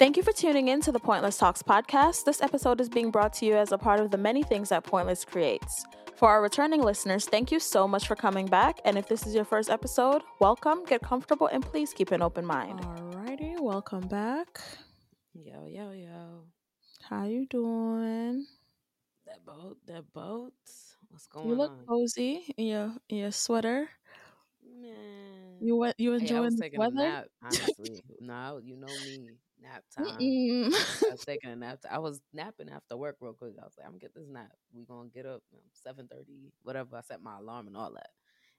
[0.00, 2.24] Thank you for tuning in to the Pointless Talks podcast.
[2.24, 4.82] This episode is being brought to you as a part of the many things that
[4.82, 5.84] Pointless creates.
[6.16, 8.80] For our returning listeners, thank you so much for coming back.
[8.86, 12.46] And if this is your first episode, welcome, get comfortable, and please keep an open
[12.46, 12.80] mind.
[12.80, 14.62] Alrighty, welcome back.
[15.34, 16.44] Yo, yo, yo.
[17.02, 18.46] How you doing?
[19.26, 20.54] That boat, that boat.
[21.10, 21.84] What's going You look on?
[21.86, 23.86] cozy in your in your sweater.
[24.80, 25.58] Man.
[25.60, 26.94] You went you Hey, I enjoying was the weather?
[26.96, 28.02] a nap, honestly.
[28.20, 29.28] no, you know me.
[29.62, 30.16] Nap time.
[30.18, 31.80] I was taking a nap.
[31.90, 33.54] I was napping after work real quick.
[33.60, 34.50] I was like, I'm gonna get this nap.
[34.72, 35.42] We gonna get up
[35.72, 36.96] seven thirty, whatever.
[36.96, 38.10] I set my alarm and all that.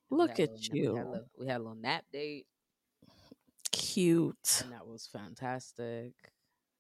[0.10, 0.92] And Look at nap- We had, you.
[0.94, 2.46] little, we had a little nap date,
[3.72, 4.62] Cute.
[4.64, 6.14] and that was fantastic.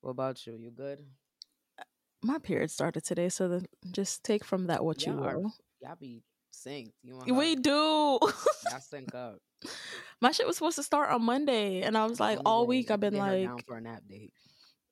[0.01, 0.53] What about you?
[0.53, 0.99] You good?
[1.79, 1.83] Uh,
[2.21, 5.53] my period started today, so the, just take from that what you Y'all are- will.
[5.81, 6.21] Y'all be
[6.53, 6.91] synced.
[7.03, 7.61] You We her.
[7.61, 7.71] do.
[7.71, 8.31] Y'all
[8.81, 9.39] sync up.
[10.21, 12.99] My shit was supposed to start on Monday, and I was like, all week I've
[12.99, 14.33] been like, down for a nap date.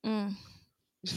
[0.05, 0.33] mm.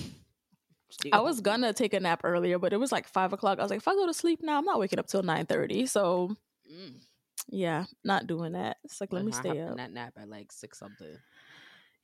[1.13, 3.59] I was gonna take a nap earlier, but it was like five o'clock.
[3.59, 5.47] I was like, if I go to sleep now, I'm not waking up till nine
[5.47, 5.87] thirty.
[5.87, 6.37] So
[6.71, 7.01] Mm.
[7.49, 8.77] yeah, not doing that.
[8.85, 9.77] It's like let me stay up.
[9.77, 11.17] That nap at like six something.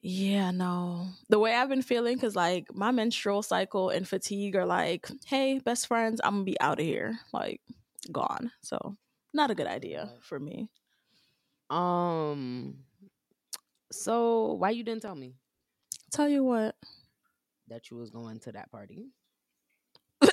[0.01, 1.09] Yeah, no.
[1.29, 5.59] The way I've been feeling, because like my menstrual cycle and fatigue are like, hey,
[5.59, 7.61] best friends, I'm gonna be out of here, like
[8.11, 8.51] gone.
[8.63, 8.97] So
[9.35, 10.69] not a good idea for me.
[11.71, 12.77] Um.
[13.91, 15.35] So why you didn't tell me
[16.13, 16.77] Tell you what.
[17.69, 19.09] that you was going to that party?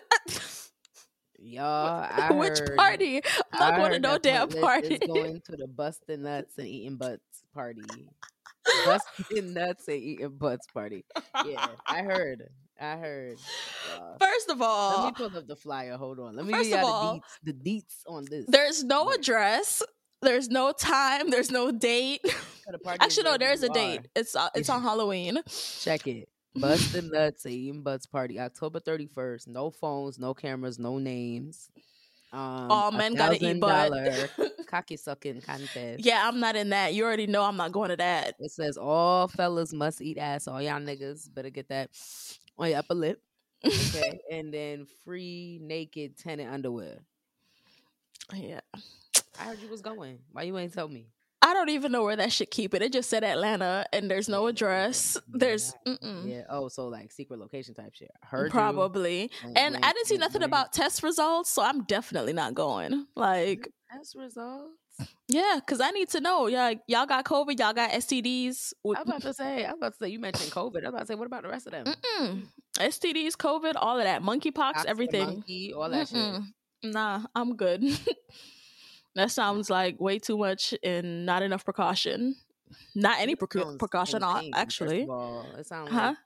[1.37, 3.21] Y'all, I Which heard- party?
[3.53, 4.95] I'm not I going to no damn party.
[4.95, 7.81] Is going to the busting nuts and eating butts party.
[8.85, 11.05] busting nuts and eating butts party.
[11.45, 12.43] Yeah, I heard.
[12.79, 13.37] I heard.
[13.97, 14.17] y'all.
[14.19, 15.95] First of all, Let me pull up the flyer.
[15.97, 16.35] Hold on.
[16.35, 17.13] Let me First of all,
[17.43, 18.45] the deets, the deets on this.
[18.47, 19.83] there's no address.
[20.25, 21.29] There's no time.
[21.29, 22.21] There's no date.
[22.25, 22.31] So
[22.71, 24.07] the party is Actually, no, there's a date.
[24.15, 25.39] It's uh, it's on Halloween.
[25.81, 26.29] Check it.
[26.55, 29.47] Busting nuts and eating butts party, October thirty first.
[29.47, 31.69] No phones, no cameras, no names.
[32.33, 33.91] Um, All men gotta eat butt.
[33.91, 36.03] $1,000 cocky sucking contest.
[36.03, 36.93] yeah, I'm not in that.
[36.93, 38.35] You already know I'm not going to that.
[38.39, 40.47] It says all fellas must eat ass.
[40.47, 41.91] All y'all niggas better get that
[42.57, 43.21] on your upper lip.
[43.65, 46.99] Okay, and then free naked tenant underwear.
[48.33, 48.59] Yeah.
[49.39, 50.19] I heard you was going.
[50.31, 51.07] Why you ain't tell me?
[51.41, 52.81] I don't even know where that should keep it.
[52.81, 55.15] It just said Atlanta, and there's no address.
[55.27, 56.43] There's mm-mm, Yeah.
[56.49, 58.09] Oh, so like secret location type shit.
[58.23, 58.51] I heard you.
[58.51, 60.49] probably, Wink, and I didn't see nothing wink.
[60.49, 63.05] about test results, so I'm definitely not going.
[63.15, 64.71] Like, test results.
[65.27, 66.47] yeah, because I need to know.
[66.47, 68.73] Yeah, y'all got COVID, y'all got STDs.
[68.83, 70.79] I'm about to say, I'm about to say, you mentioned COVID.
[70.79, 71.85] I'm about to say, what about the rest of them?
[71.85, 72.41] Mm-mm.
[72.79, 75.25] STDs, COVID, all of that, monkeypox, Pox, everything.
[75.25, 76.17] monkey, all that shit.
[76.17, 76.43] Mm-mm.
[76.85, 77.83] Nah, I'm good.
[79.15, 82.35] that sounds like way too much and not enough precaution.
[82.95, 85.05] Not any It precaution, insane, actually.
[85.07, 85.45] all.
[85.57, 86.07] It sounds Huh?
[86.07, 86.17] like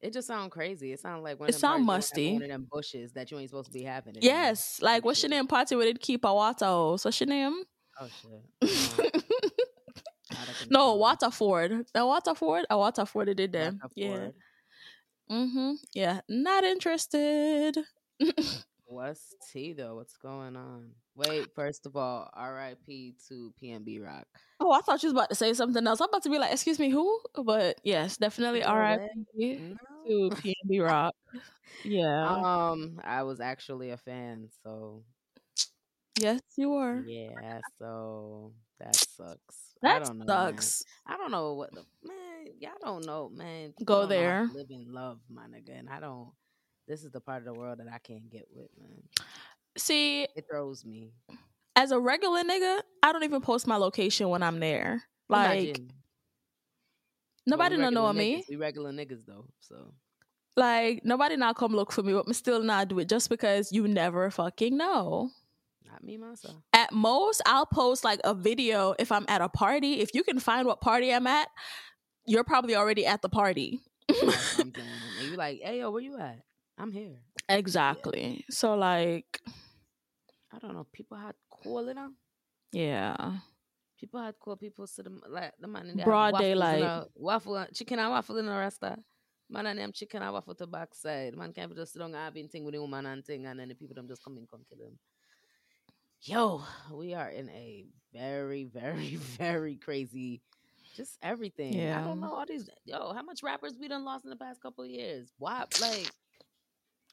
[0.00, 0.92] it just sounds crazy.
[0.92, 2.32] It sounds like one It of them sound parties where they have musty.
[2.34, 4.14] One of them bushes that you ain't supposed to be having.
[4.20, 5.46] Yes, like what's your name?
[5.48, 6.96] Party where they keep a water.
[6.98, 7.62] So your name?
[8.00, 8.08] Oh
[8.62, 9.22] shit.
[10.70, 10.94] No.
[10.96, 11.86] Waterford.
[11.94, 12.66] A Waterford.
[12.70, 13.28] A Waterford.
[13.28, 13.74] They did that.
[13.96, 14.34] Waterford.
[15.28, 15.36] Yeah.
[15.36, 15.72] Mm-hmm.
[15.94, 16.20] Yeah.
[16.28, 17.78] Not interested.
[18.90, 19.96] What's T though?
[19.96, 20.92] What's going on?
[21.14, 23.14] Wait, first of all, R.I.P.
[23.28, 24.26] to PNB Rock.
[24.60, 26.00] Oh, I thought you was about to say something else.
[26.00, 27.20] I'm about to be like, excuse me, who?
[27.44, 29.76] But yes, definitely R.I.P.
[30.08, 30.30] No.
[30.30, 31.14] to PNB Rock.
[31.84, 32.26] Yeah.
[32.26, 35.04] Um, I was actually a fan, so
[36.18, 37.02] yes, you were.
[37.06, 39.74] yeah, so that sucks.
[39.82, 40.24] That I don't know.
[40.24, 40.52] man.
[40.54, 40.82] sucks.
[41.06, 42.46] I don't know what the man.
[42.58, 43.74] Y'all don't know, man.
[43.78, 44.50] People Go don't know how to there.
[44.54, 46.30] live in love, my nigga, and I don't.
[46.88, 49.02] This is the part of the world that I can't get with, man.
[49.76, 51.12] See, It throws me.
[51.76, 55.02] as a regular nigga, I don't even post my location when I'm there.
[55.28, 55.92] Like Imagine.
[57.46, 58.44] nobody Well, we don't know me.
[58.48, 59.92] We regular niggas though, so
[60.56, 63.70] Like nobody not come look for me, but me still not do it just because
[63.70, 65.30] you never fucking know.
[65.86, 66.56] not me myself.
[66.72, 70.00] At most, I'll post like a video if I'm at a party.
[70.00, 71.48] If you can find what party I'm at,
[72.26, 73.80] you're probably already at the party.
[74.08, 74.82] That's something.
[75.20, 76.40] And you like, hey yo, where you at?
[76.78, 77.16] I'm here.
[77.48, 78.44] exactly.
[78.50, 79.40] So like,
[80.52, 80.86] I don't know.
[80.92, 82.10] People had cool, know.
[82.72, 83.16] yeah.
[83.98, 84.56] People had cool.
[84.56, 86.06] People to them like the man in there.
[86.06, 86.82] Broad daylight.
[86.82, 88.96] a- waffle, chicken and waffle in the rasta.
[89.50, 91.36] Man and them chicken and waffle to backside.
[91.36, 93.74] Man can't just sit down having thing with the woman and thing, and then the
[93.74, 94.98] people them just come in, come kill them.
[96.22, 100.42] Yo, we are in a very, very, very crazy.
[100.96, 101.74] Just everything.
[101.74, 102.00] Yeah.
[102.00, 102.68] I don't know all these.
[102.84, 105.32] Yo, how much rappers we done lost in the past couple of years?
[105.38, 105.64] Why?
[105.80, 106.10] Like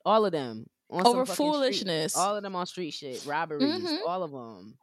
[0.05, 2.15] all of them Over fucking street- foolishness.
[2.15, 3.99] all of them on street shit, robberies, Mhm.
[4.07, 4.77] all of them.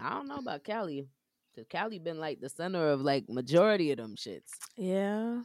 [0.00, 1.08] I don't know about Cali,
[1.56, 4.50] cause Cali been like the center of like majority of them shits.
[4.76, 5.42] yeah.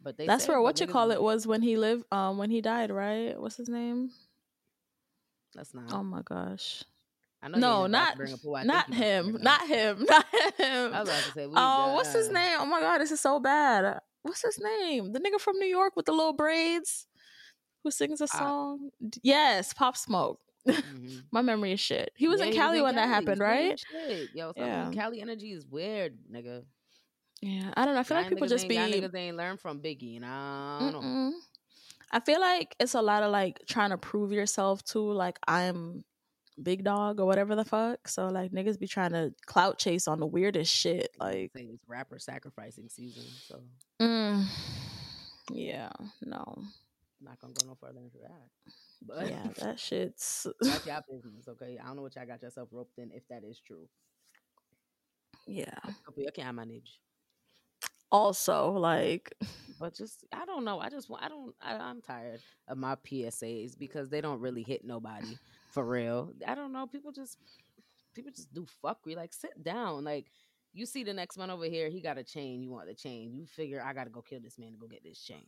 [0.00, 2.60] But they That's where what you call it was when he lived um when he
[2.60, 3.40] died, right?
[3.40, 4.10] What's his name?
[5.54, 5.92] That's not.
[5.92, 6.84] Oh my gosh.
[7.42, 9.38] I know No, not not you about to him.
[9.42, 10.02] Not him.
[10.08, 10.26] Not
[10.58, 10.92] him.
[10.94, 11.46] I was about to say.
[11.46, 12.56] We, Oh, what's his name?
[12.60, 14.00] Oh my god, this is so bad.
[14.22, 15.12] What's his name?
[15.12, 17.06] The nigga from New York with the little braids
[17.86, 18.90] who sings a song.
[19.08, 20.40] D- Yes, Pop Smoke.
[20.68, 21.22] mhm.
[21.30, 22.10] My memory is shit.
[22.16, 23.78] He was Yeah, in Cali when that happened, right?
[23.78, 24.30] Shit.
[24.34, 24.66] Yo, Yeah.
[24.66, 24.90] yeah.
[24.90, 26.64] Cali energy is weird, nigga.
[27.40, 28.00] Yeah, I don't know.
[28.00, 28.76] I feel like people just be.
[28.76, 31.32] niggas ain't learn from Biggie, and I don't know.
[32.10, 36.04] I feel like it's a lot of like trying to prove yourself to Like I'm
[36.60, 38.08] big dog or whatever the fuck.
[38.08, 41.10] So like niggas be trying to clout chase on the weirdest shit.
[41.20, 43.62] Like, it's rapper sacrificing season, so
[44.02, 44.44] mm,
[45.52, 45.90] yeah,
[46.24, 46.64] no,
[47.20, 48.48] not gonna go no further into that.
[49.02, 51.78] But yeah, that shit's that's y'all business, okay?
[51.82, 53.88] I don't know what y'all got yourself roped in if that is true.
[55.46, 55.78] yeah.
[56.08, 57.00] Okay, I can't manage.
[58.10, 59.32] Also, like,
[59.78, 60.80] But just I don't know.
[60.80, 64.84] I just I don't I, I'm tired of my PSAs because they don't really hit
[64.84, 65.38] nobody
[65.70, 66.32] for real.
[66.46, 66.86] I don't know.
[66.86, 67.38] People just
[68.14, 69.16] people just do fuckery.
[69.16, 70.04] Like sit down.
[70.04, 70.26] Like
[70.72, 72.62] you see the next man over here, he got a chain.
[72.62, 73.34] You want the chain.
[73.34, 75.46] You figure I gotta go kill this man to go get this chain.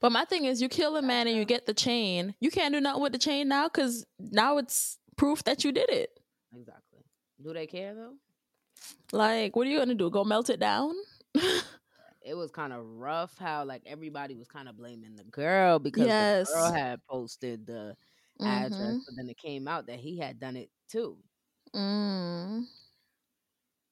[0.00, 2.34] But my thing is, you kill a man and you get the chain.
[2.40, 5.90] You can't do nothing with the chain now because now it's proof that you did
[5.90, 6.10] it.
[6.56, 7.00] Exactly.
[7.42, 8.14] Do they care though?
[9.12, 10.10] Like, what are you gonna do?
[10.10, 10.94] Go melt it down?
[12.24, 16.06] It was kind of rough how like everybody was kind of blaming the girl because
[16.06, 16.48] Yes.
[16.48, 17.96] the girl had posted the
[18.40, 19.00] address, Mhm.
[19.04, 21.18] but then it came out that he had done it too.
[21.74, 22.64] Mm.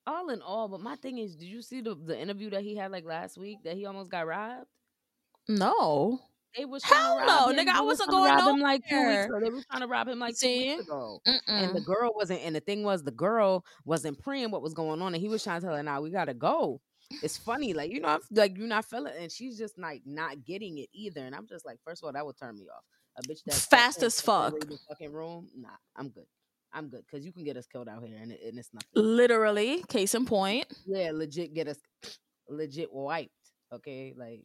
[0.06, 2.76] all in all, but my thing is, did you see the the interview that he
[2.76, 4.68] had like last week that he almost got robbed?
[5.48, 6.20] No.
[6.56, 7.66] They was Hell trying to rob no, him.
[7.66, 9.40] nigga, I wasn't going rob him like two weeks ago.
[9.40, 11.20] They was trying to rob him like two weeks ago.
[11.46, 15.00] And the girl wasn't, and the thing was, the girl wasn't praying what was going
[15.00, 16.80] on, and he was trying to tell her, "Now we gotta go."
[17.22, 20.44] It's funny, like you know, I'm, like you're not feeling, and she's just like not
[20.44, 21.20] getting it either.
[21.20, 22.84] And I'm just like, first of all, that would turn me off.
[23.16, 24.58] A bitch that's Fast as fuck.
[24.58, 26.26] The fucking room, nah, I'm good.
[26.72, 28.88] I'm good because you can get us killed out here, and, it, and it's nothing.
[28.94, 30.66] Literally, case in point.
[30.86, 31.78] yeah, legit get us
[32.48, 33.30] legit wiped.
[33.72, 34.42] Okay, like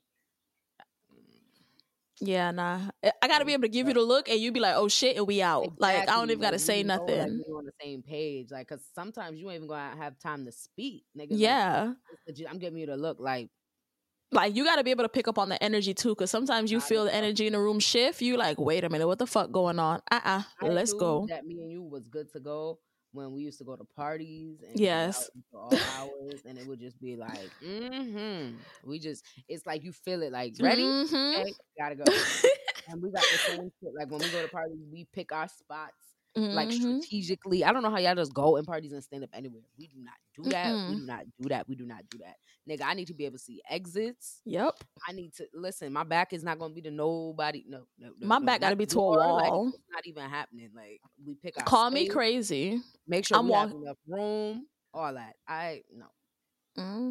[2.21, 2.89] Yeah, nah.
[3.03, 4.87] I- I gotta be able to give you the look and you be like, oh
[4.87, 5.73] shit, and we out.
[5.79, 7.43] Like, I don't even gotta say we know, Like, nothing.
[7.47, 10.51] we on the same page, like, cause sometimes you ain't even gonna have time to
[10.51, 11.29] speak, nigga.
[11.31, 11.93] Yeah.
[12.27, 13.49] legit, I'm giving you the look, like,
[14.31, 16.79] Like, you gotta be able to pick up on the energy too, because sometimes you
[16.79, 18.21] Nah, feel the energy in the room shift.
[18.21, 20.01] You like, wait a minute, what the fuck going on?
[20.11, 21.27] Uh uh I let's knew go.
[21.27, 22.79] That me and you was good to go
[23.15, 25.29] when we used to go to parties and Yes.
[25.53, 28.55] go out until all hours, and it would just be like, mm-hmm.
[28.83, 31.39] We just, it's like you feel it, like ready, Mhm.
[31.41, 32.03] okay, gotta go.
[32.89, 33.93] and we got the same shit.
[33.97, 36.14] Like when we go to parties, we pick our spots.
[36.51, 36.71] Like Mhm.
[36.71, 37.63] strategically.
[37.63, 39.63] I don't know how y'all just go in parties and stand up anywhere.
[39.77, 40.79] We do not do that.
[40.85, 40.95] We Mm-mm.
[40.95, 41.67] do not do that.
[41.67, 42.35] We do not do that.
[42.69, 44.41] Nigga, I need to be able to see exits.
[44.45, 44.83] Yep.
[45.07, 45.93] I need to listen.
[45.93, 47.63] My back is not gonna be to nobody.
[47.67, 49.73] No, no, no My no, back gotta be to a door, like, wall.
[49.73, 50.71] it's not even happening.
[50.73, 52.81] Like we pick our Call me crazy.
[53.07, 54.67] Make sure I'm we have enough room.
[54.93, 55.35] All that.
[55.47, 56.07] I no,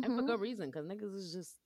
[0.02, 0.26] and for Mhm.
[0.26, 1.56] good reason because niggas is just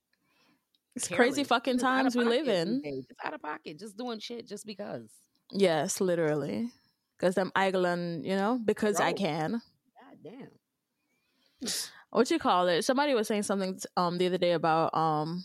[0.95, 2.81] It's crazy fucking Just times we live in.
[3.07, 5.11] Just out of pocket, just doing shit just because.
[5.51, 6.71] Yes, literally.
[7.19, 9.51] Because I'm idling, you know, because I can.
[9.51, 11.71] God damn.
[12.11, 15.43] what you call it somebody was saying something um the other day about um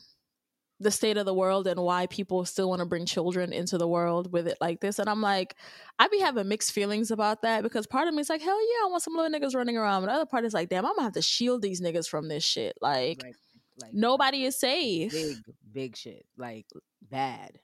[0.81, 3.89] the state of the world and why people still want to bring children into the
[3.89, 5.57] world with it like this and i'm like
[5.99, 8.87] i be having mixed feelings about that because part of me is like hell yeah
[8.87, 10.93] i want some little niggas running around but the other part is like damn i'm
[10.93, 13.37] gonna have to shield these niggas from this shit like Like,
[13.81, 15.37] like nobody is safe big,
[15.73, 16.25] big shit.
[16.37, 16.67] Like
[17.11, 17.59] bad.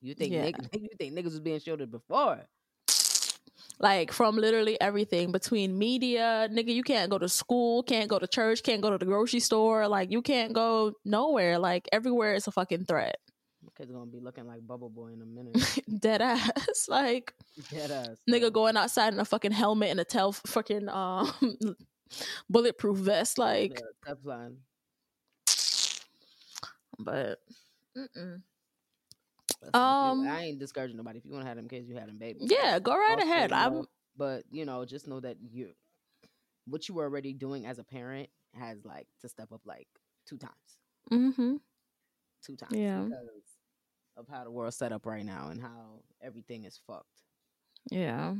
[0.00, 0.50] You think Yeah.
[0.50, 2.44] niggas, you think niggas was being shielded before?
[3.82, 8.26] Like from literally everything between media nigga you can't go to school can't go to
[8.28, 12.46] church can't go to the grocery store like you can't go nowhere like everywhere is
[12.46, 13.16] a fucking threat
[13.62, 15.58] My kid's gonna be looking like Bubble Boy in a minute.
[16.00, 17.34] dead ass like
[17.70, 18.16] Dead ass.
[18.30, 21.30] nigga going outside in a fucking helmet and a tail fucking um
[22.50, 24.56] bulletproof vest like Yeah, Teflon.
[26.98, 27.38] but
[27.96, 28.42] mm-mm.
[29.62, 31.18] Listen, Um, I ain't discouraging nobody.
[31.18, 32.50] If you want to have them kids, you had them babies.
[32.50, 33.84] yeah go right Also, ahead you i'm
[34.16, 35.70] But you know, just know that you,
[36.66, 39.88] what you were already doing as a parent, has like to step up like
[40.26, 40.78] two times,
[41.10, 41.56] mm-hmm
[42.44, 42.76] two times.
[42.76, 43.02] Yeah.
[43.04, 43.44] Because
[44.16, 47.22] of how the world's set up right now and how everything is fucked.
[47.90, 48.34] yeah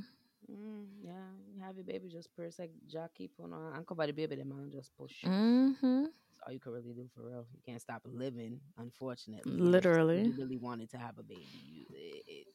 [0.51, 2.71] Mm, yeah, you have your baby just per sec.
[2.89, 3.53] Jack keep on.
[3.75, 5.25] Uncle by the baby, the man just push.
[5.25, 7.47] mm-hmm That's all you can really do for real.
[7.55, 9.53] You can't stop living, unfortunately.
[9.53, 10.25] Literally.
[10.27, 11.47] you really wanted to have a baby.
[11.53, 12.47] You, it, it,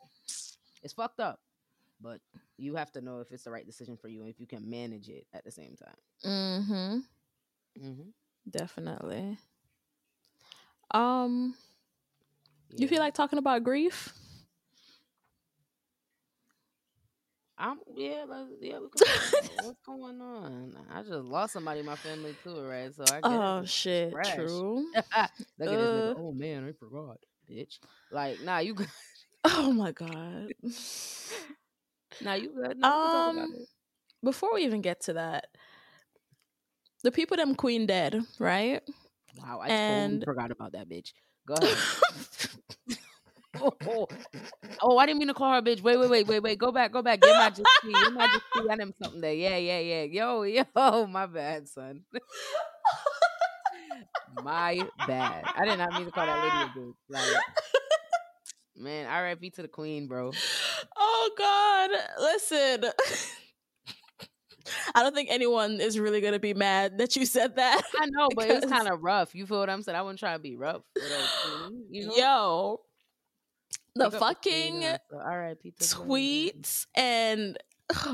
[0.84, 1.40] it's fucked up,
[2.02, 2.20] but
[2.58, 4.70] you have to know if it's the right decision for you and if you can
[4.70, 5.96] manage it at the same time.
[6.26, 7.00] mm-hmm
[7.80, 8.10] Mm-hmm.
[8.50, 9.38] definitely
[10.92, 11.56] um
[12.78, 14.14] You feel like talking about grief?
[17.58, 18.80] I'm yeah, let's, yeah.
[18.80, 20.76] We can talk about what's going on?
[20.94, 22.94] I just lost somebody in my family too, right?
[22.96, 24.36] So I get Oh shit, fresh.
[24.36, 24.86] true.
[24.96, 26.12] Look at this nigga.
[26.12, 26.16] Uh.
[26.18, 27.18] Oh man, I forgot,
[27.50, 27.80] bitch.
[28.12, 28.88] Like, nah, you good.
[29.46, 30.52] Oh my god.
[32.22, 32.78] Nah, you good.
[32.78, 33.56] No, we can talk about Um.
[34.24, 35.48] Before we even get to that,
[37.04, 38.82] the people them queen dead, right?
[39.38, 41.14] Wow, I totally and- forgot about that bitch.
[41.48, 41.78] Go ahead.
[43.62, 44.08] Oh,
[44.82, 44.98] oh.
[44.98, 45.82] I didn't mean to call her a bitch.
[45.82, 46.58] Wait, wait, wait, wait, wait.
[46.58, 47.24] Go back, go back.
[47.24, 48.42] Your Majesty, Your Majesty.
[48.70, 49.34] I them something there.
[49.34, 50.04] Yeah, yeah, yeah.
[50.04, 50.64] Yo, yo,
[51.08, 52.02] my bad, son.
[54.44, 55.44] my bad.
[55.56, 56.94] I did not mean to call that lady a bitch.
[57.10, 57.44] Like,
[58.76, 59.50] man, R.I.P.
[59.52, 60.32] to the queen, bro.
[60.98, 61.90] oh god.
[62.20, 62.92] Listen.
[64.96, 67.82] I don't think anyone is really gonna be mad that you said that.
[68.00, 69.36] I know, but it was kind of rough.
[69.36, 69.96] You feel what I'm saying?
[69.96, 70.82] I wasn't try to be rough.
[70.96, 72.16] queen, uh, You know?
[72.16, 72.80] Yo.
[73.98, 75.72] The Pick up queen, fucking so R.I.P.
[75.72, 76.52] to the queen.
[76.52, 77.58] tweets and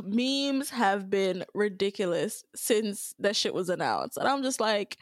[0.03, 4.17] memes have been ridiculous since that shit was announced.
[4.17, 4.97] And I'm just like,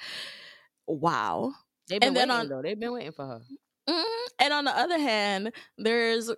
[0.87, 1.53] wow.
[1.87, 2.61] They've been and waiting on- though.
[2.61, 3.41] They've been waiting for her.
[3.89, 4.03] Mhm.
[4.39, 6.31] And on the other hand, there's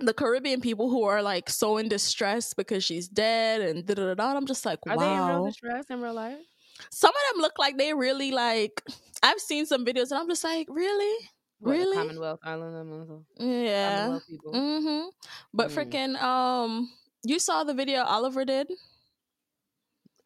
[0.00, 4.06] the Caribbean people who are like so in distress because she's dead and da da
[4.06, 4.14] da.
[4.14, 4.36] da.
[4.36, 4.94] I'm just like, wow.
[4.94, 6.38] Are they in real distress in real life?
[6.90, 8.82] Some of them look like they really like.
[9.22, 11.28] I've seen some videos and I'm just like, really?
[11.70, 11.96] Really?
[11.96, 13.98] Commonwealth Island, Yeah.
[13.98, 14.52] Commonwealth people.
[14.52, 15.08] Mm-hmm.
[15.52, 15.74] But Mm.
[15.74, 16.90] freaking, um,
[17.24, 18.70] you saw the video Oliver did?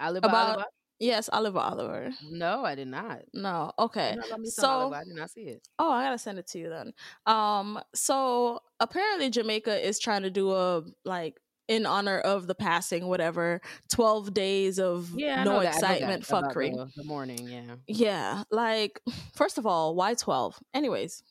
[0.00, 0.64] Oliver, About- Oliver?
[1.00, 2.10] Yes, Oliver Oliver.
[2.28, 3.22] No, I did not.
[3.32, 4.16] No, okay.
[4.16, 4.96] Not let me some So, Oliver.
[4.96, 5.68] I did not see it.
[5.78, 6.92] oh, I gotta send it to you then.
[7.26, 13.06] Um, so apparently Jamaica is trying to do a like in honor of the passing,
[13.06, 15.74] whatever, twelve days of Yeah, no that.
[15.74, 16.74] Excitement, fuckery.
[16.74, 17.76] The, the morning, yeah.
[17.86, 19.00] Yeah, like
[19.34, 20.58] first of all, why twelve?
[20.74, 21.22] Anyways,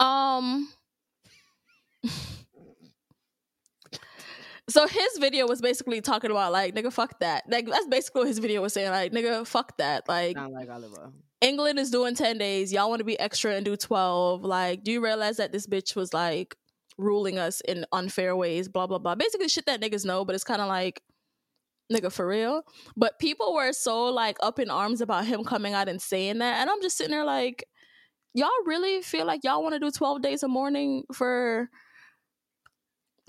[0.00, 0.68] um.
[4.70, 7.44] So his video was basically talking about like nigga fuck that.
[7.48, 8.90] Like that's basically what his video was saying.
[8.90, 10.06] Like nigga fuck that.
[10.06, 11.10] Like Sound like Oliver.
[11.40, 12.72] England is doing 10 days.
[12.72, 14.44] Y'all want to be extra and do 12.
[14.44, 16.56] Like, do you realize that this bitch was like
[16.98, 18.68] ruling us in unfair ways?
[18.68, 19.14] Blah, blah, blah.
[19.14, 21.02] Basically, shit that niggas know, but it's kind of like,
[21.92, 22.62] nigga, for real.
[22.96, 26.60] But people were so like up in arms about him coming out and saying that.
[26.60, 27.64] And I'm just sitting there like,
[28.34, 31.70] y'all really feel like y'all want to do 12 days of mourning for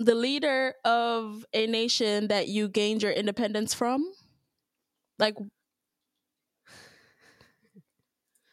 [0.00, 4.10] the leader of a nation that you gained your independence from?
[5.18, 5.36] Like,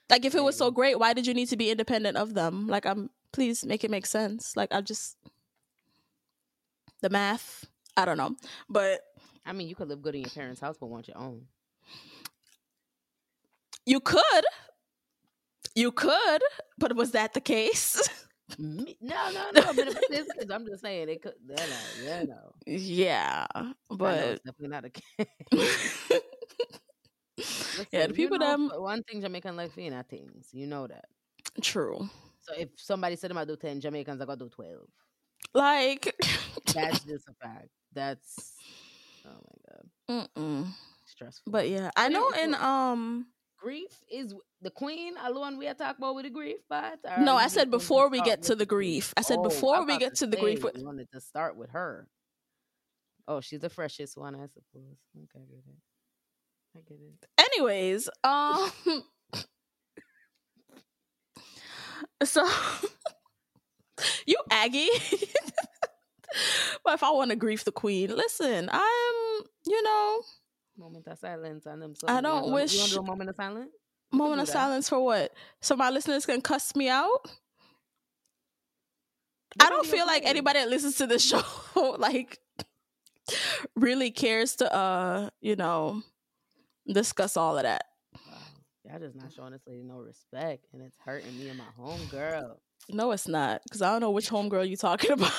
[0.09, 2.67] like if it was so great, why did you need to be independent of them?
[2.67, 4.57] Like I'm please make it make sense.
[4.57, 5.15] Like I just
[7.01, 7.65] the math.
[7.95, 8.35] I don't know.
[8.69, 9.01] But
[9.45, 11.45] I mean, you could live good in your parents' house, but want your own.
[13.85, 14.43] you could.
[15.75, 16.41] You could,
[16.77, 18.01] but was that the case?
[18.57, 19.73] No, no, no.
[19.73, 21.33] But I'm just saying it could.
[21.49, 21.65] You know,
[22.01, 22.53] yeah, no.
[22.65, 23.45] yeah.
[23.89, 24.89] But it's definitely not a
[25.51, 26.21] case.
[27.91, 31.05] yeah, the people that one thing Jamaican like Fina things, you know that.
[31.61, 32.09] true.
[32.47, 34.87] So if somebody said them I do ten, Jamaicans I gotta do twelve.
[35.53, 36.15] Like
[36.73, 37.69] That's just a fact.
[37.93, 38.53] That's
[39.25, 39.39] oh
[40.09, 40.67] my god, mm-mm.
[41.05, 41.51] stressful.
[41.51, 43.27] But yeah, I know in um
[43.59, 45.57] grief is the queen alone.
[45.57, 48.55] We are talking about with the grief but no, I said before we get to
[48.55, 49.13] the grief.
[49.17, 51.71] I said Oh, before we get to the grief with we wanted to start with
[51.71, 52.07] her.
[53.27, 54.97] Oh, she's the freshest one, I suppose.
[55.17, 56.77] Okay, I get it.
[56.77, 57.51] I get it.
[57.57, 58.71] anyways um
[62.23, 62.47] so
[64.27, 64.89] you aggie
[66.83, 69.15] but if i want to grief the queen listen i'm
[69.65, 70.21] you know
[70.79, 71.93] Moment of silence and them.
[72.07, 73.71] I don't You wish- want to do a moment of silence?
[74.11, 74.53] moment of that.
[74.53, 77.19] silence for what so my listeners can cuss me out
[79.59, 81.41] i don't feel like anybody that listens to this show
[81.97, 82.39] like
[83.75, 86.01] really cares to uh you know
[86.91, 87.83] discuss all of that.
[88.89, 91.99] Y'all just not showing this lady no respect, and it's hurting me and my home
[92.09, 92.59] girl.
[92.89, 95.33] no it's not because i don't know which homegirl you talking about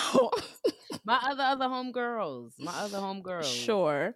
[1.05, 2.53] My other other home girls.
[2.59, 3.49] My other home girls.
[3.49, 4.15] sure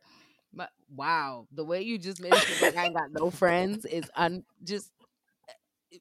[0.53, 4.11] My, wow, the way you just made it like I ain't got no friends is
[4.15, 4.91] un just
[5.49, 5.99] eh,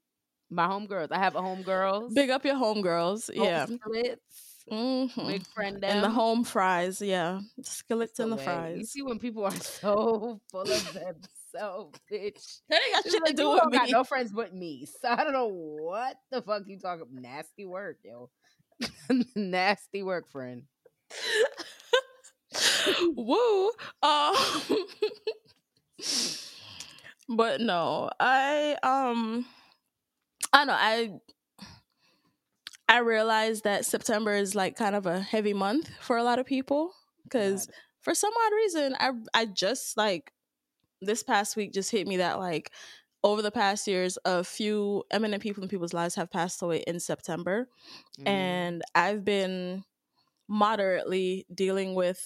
[0.50, 1.08] my homegirls.
[1.12, 2.14] I have a homegirls.
[2.14, 3.30] Big up your homegirls.
[3.34, 3.66] Yeah.
[3.68, 5.28] splits, Mm-hmm.
[5.28, 7.02] big friend And the home fries.
[7.02, 7.40] Yeah.
[7.64, 8.76] Skillets and the way.
[8.78, 11.28] You see when people are so full of themselves,
[11.60, 12.60] bitch.
[12.70, 13.92] That ain't got shit to do with don't got me.
[13.92, 14.86] no friends but me.
[14.86, 17.08] So I don't know what the fuck you talking.
[17.12, 18.30] Nasty work, yo.
[19.36, 20.64] Nasty work, friend.
[23.16, 23.72] Woo.
[24.02, 24.36] Um,
[27.30, 29.46] but no, I um
[30.54, 31.12] I don't know I
[32.90, 36.46] I realized that September is like kind of a heavy month for a lot of
[36.46, 36.92] people
[37.24, 37.70] because
[38.02, 40.34] for some odd reason, I I just like
[41.02, 42.72] this past week just hit me that like
[43.24, 47.00] over the past years, a few eminent people in people's lives have passed away in
[47.00, 47.68] September,
[48.20, 48.28] Mhm.
[48.28, 49.84] and I've been
[50.48, 52.20] moderately dealing with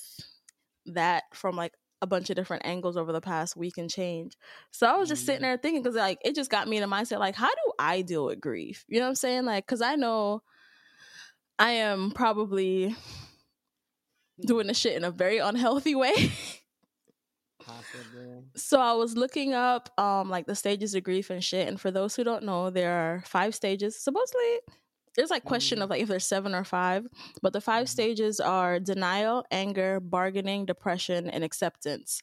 [0.88, 4.36] that from like a bunch of different angles over the past week and change.
[4.72, 5.44] So I was just sitting Mhm.
[5.44, 8.02] there thinking because like it just got me in a mindset like how do I
[8.02, 8.86] deal with grief?
[8.88, 9.46] You know what I'm saying?
[9.46, 10.44] Like because I know
[11.58, 12.96] I am probably
[14.46, 16.32] doing the shit in a very unhealthy way.
[17.66, 18.44] Possibly.
[18.56, 21.68] so I was looking up um like the stages of grief and shit.
[21.68, 23.96] And for those who don't know, there are five stages.
[24.00, 24.60] Supposedly
[25.16, 27.08] there's like question of like if there's seven or five,
[27.42, 27.90] but the 5 Mhm.
[27.90, 32.22] stages are denial, anger, bargaining, depression, and acceptance.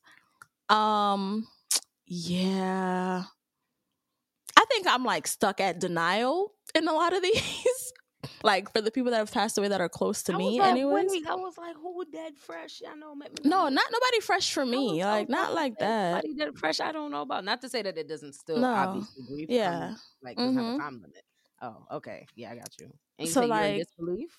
[0.69, 1.49] Um
[2.07, 3.25] yeah.
[4.57, 7.93] I think I'm like stuck at denial in a lot of these.
[8.43, 10.71] Like for the people that have passed away that are close to I me like,
[10.71, 11.11] anyways.
[11.11, 12.83] wait, I was like, who dead fresh?
[12.89, 13.15] I know.
[13.15, 15.01] Me No, not nobody fresh for me.
[15.01, 16.23] so Like not like that.
[16.23, 16.81] Somebody dead fresh.
[16.81, 17.45] I don't know about.
[17.45, 18.69] Not to say that it doesn't still No.
[18.73, 19.47] obviously grief.
[19.51, 19.95] Yeah.
[20.23, 21.23] like doesn't have a time limit.
[21.61, 22.27] Oh, okay.
[22.35, 22.93] Yeah, I got you.
[23.19, 24.39] And you So, in like, disbelief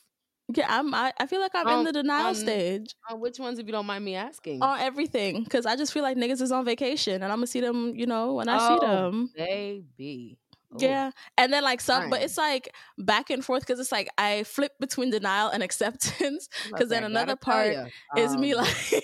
[0.54, 0.94] Yeah, I'm.
[0.94, 3.66] I, I feel like I'm in Um, the denial um, stage on which ones, if
[3.66, 4.62] you don't mind me asking?
[4.62, 7.62] on everything because I just feel like niggas is on vacation and I'm gonna see
[7.62, 7.96] them.
[7.96, 9.30] You know, when I see Oh, them.
[9.36, 10.38] baby.
[10.78, 14.44] Yeah, and then like some, but it's like back and forth because it's like I
[14.44, 17.86] flip between denial and acceptance because then another part ya,
[18.18, 19.04] is me um, like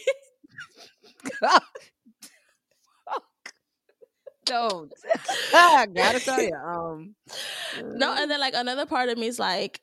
[4.46, 4.92] don't.
[5.54, 6.54] I gotta tell you.
[6.54, 7.16] Um,
[7.84, 9.82] no, and then like another part of me is like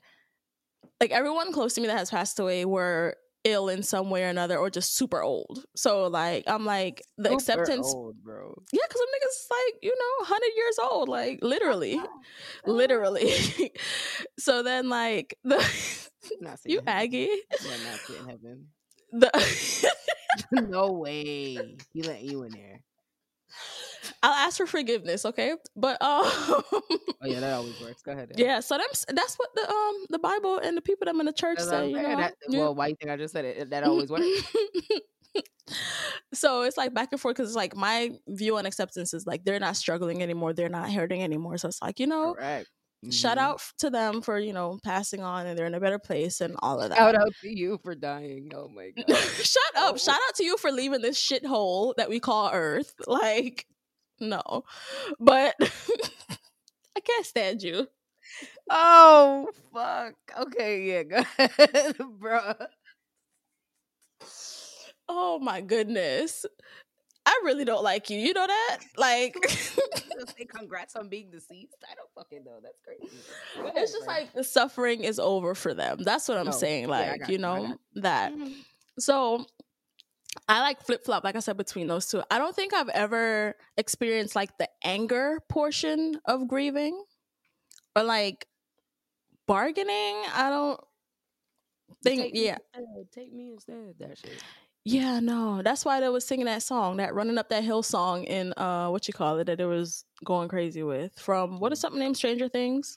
[1.01, 3.17] like everyone close to me that has passed away were
[3.47, 5.65] ill in some way or another or just super old.
[5.77, 8.55] So like I'm like the super acceptance old, bro.
[8.73, 12.01] Yeah, because some niggas like, you know, 100 years old, like literally.
[12.67, 13.33] Literally.
[14.39, 15.57] so then, like, the
[16.65, 16.89] you heaven.
[16.89, 17.21] Aggie.
[17.65, 18.67] Yeah, not seeing heaven.
[19.13, 19.93] The
[20.69, 21.77] no way.
[21.93, 22.81] He let you in there.
[24.23, 25.55] I'll ask for forgiveness, okay?
[25.75, 28.03] But um Oh yeah, that always works.
[28.03, 28.33] Go ahead.
[28.37, 31.27] yeah, so them that's what the um the Bible and the people that I'm in
[31.27, 32.17] the church That's say, I'm you know.
[32.17, 32.61] That- Yeah.
[32.61, 33.71] well, why you think I just said it?
[33.71, 34.25] That always works.
[36.33, 39.45] so it's like back and forth because it's like my view on acceptance is like
[39.45, 41.59] they're not struggling anymore, they're not hurting anymore.
[41.59, 42.69] So it's like you know, Correct.
[43.11, 43.41] shout Mhm.
[43.41, 46.57] out to them for you know passing on and they're in a better place and
[46.61, 46.97] all of that.
[46.99, 48.51] Shout out to you for dying.
[48.55, 49.17] Oh my god.
[49.43, 49.95] Shut up!
[49.95, 49.97] Oh.
[49.97, 52.95] Shout out to you for leaving this shithole that we call Earth.
[53.07, 53.67] Like,
[54.21, 54.65] no,
[55.21, 57.89] but I can't stand you.
[58.71, 60.15] oh fuck.
[60.39, 62.55] Okay, yeah, go ahead, bro.
[65.09, 66.45] Oh my goodness.
[67.27, 68.19] I really don't like you.
[68.19, 68.79] You know that?
[68.97, 71.77] Like Say congrats on being deceased.
[71.91, 72.59] I don't fucking know.
[72.63, 73.25] That's crazy.
[73.57, 74.15] Ahead, it's just bro.
[74.15, 75.99] like the suffering is over for them.
[76.03, 76.89] That's what I'm No, saying.
[76.89, 78.33] Like, got you you, know, got that.
[78.33, 78.53] Mhm.
[78.99, 79.45] So
[80.49, 82.23] I like flip flop, like I said, between those two.
[82.31, 87.03] I don't think I've ever experienced like the anger portion of grieving
[87.97, 88.47] or like
[89.47, 90.23] bargaining.
[90.35, 90.81] I don't
[92.05, 92.59] think, Take yeah.
[92.75, 93.95] instead, Take me instead.
[93.99, 94.43] That shit.
[94.85, 95.63] Yeah, no.
[95.63, 98.89] That's why they was singing that song, that running up that hill song in uh
[98.89, 102.17] what you call it that it was going crazy with from what is something named
[102.17, 102.97] Stranger Things.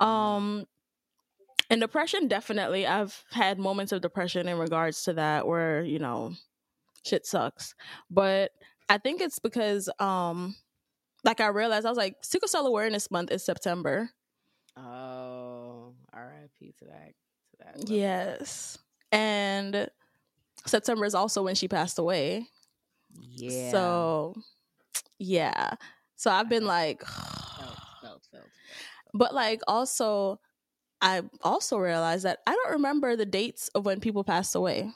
[0.00, 0.66] Um, Um
[1.70, 6.32] and depression definitely I've had moments of depression in regards to that where, you know,
[7.04, 7.74] shit sucks.
[8.10, 8.52] But
[8.88, 10.54] I think it's because um
[11.24, 14.10] like I realized I was like sickle cell awareness month is September.
[14.76, 16.74] oh, R.I.P.
[16.78, 17.12] to that.
[17.50, 17.88] To that.
[17.88, 18.78] Yes.
[19.12, 19.88] And
[20.66, 22.46] September is also when she passed away.
[23.18, 23.70] Yeah.
[23.70, 24.34] So,
[25.18, 25.70] yeah.
[26.16, 28.44] So I've been like, felt, felt, felt.
[29.12, 30.40] but like also,
[31.00, 34.90] I also realized that I don't remember the dates of when people passed away.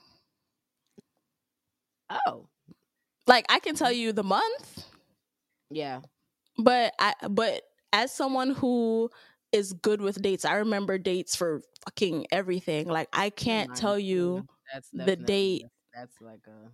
[2.11, 2.47] Oh,
[3.27, 4.85] Like I can tell you the month,
[5.71, 6.01] yeah.
[6.59, 7.63] but I but
[7.93, 9.11] as someone who
[9.53, 12.89] is good with dates, I remember dates for fucking everything.
[12.89, 15.63] Like I can't Mine tell you, That's the date.
[15.95, 16.71] That's, that's like a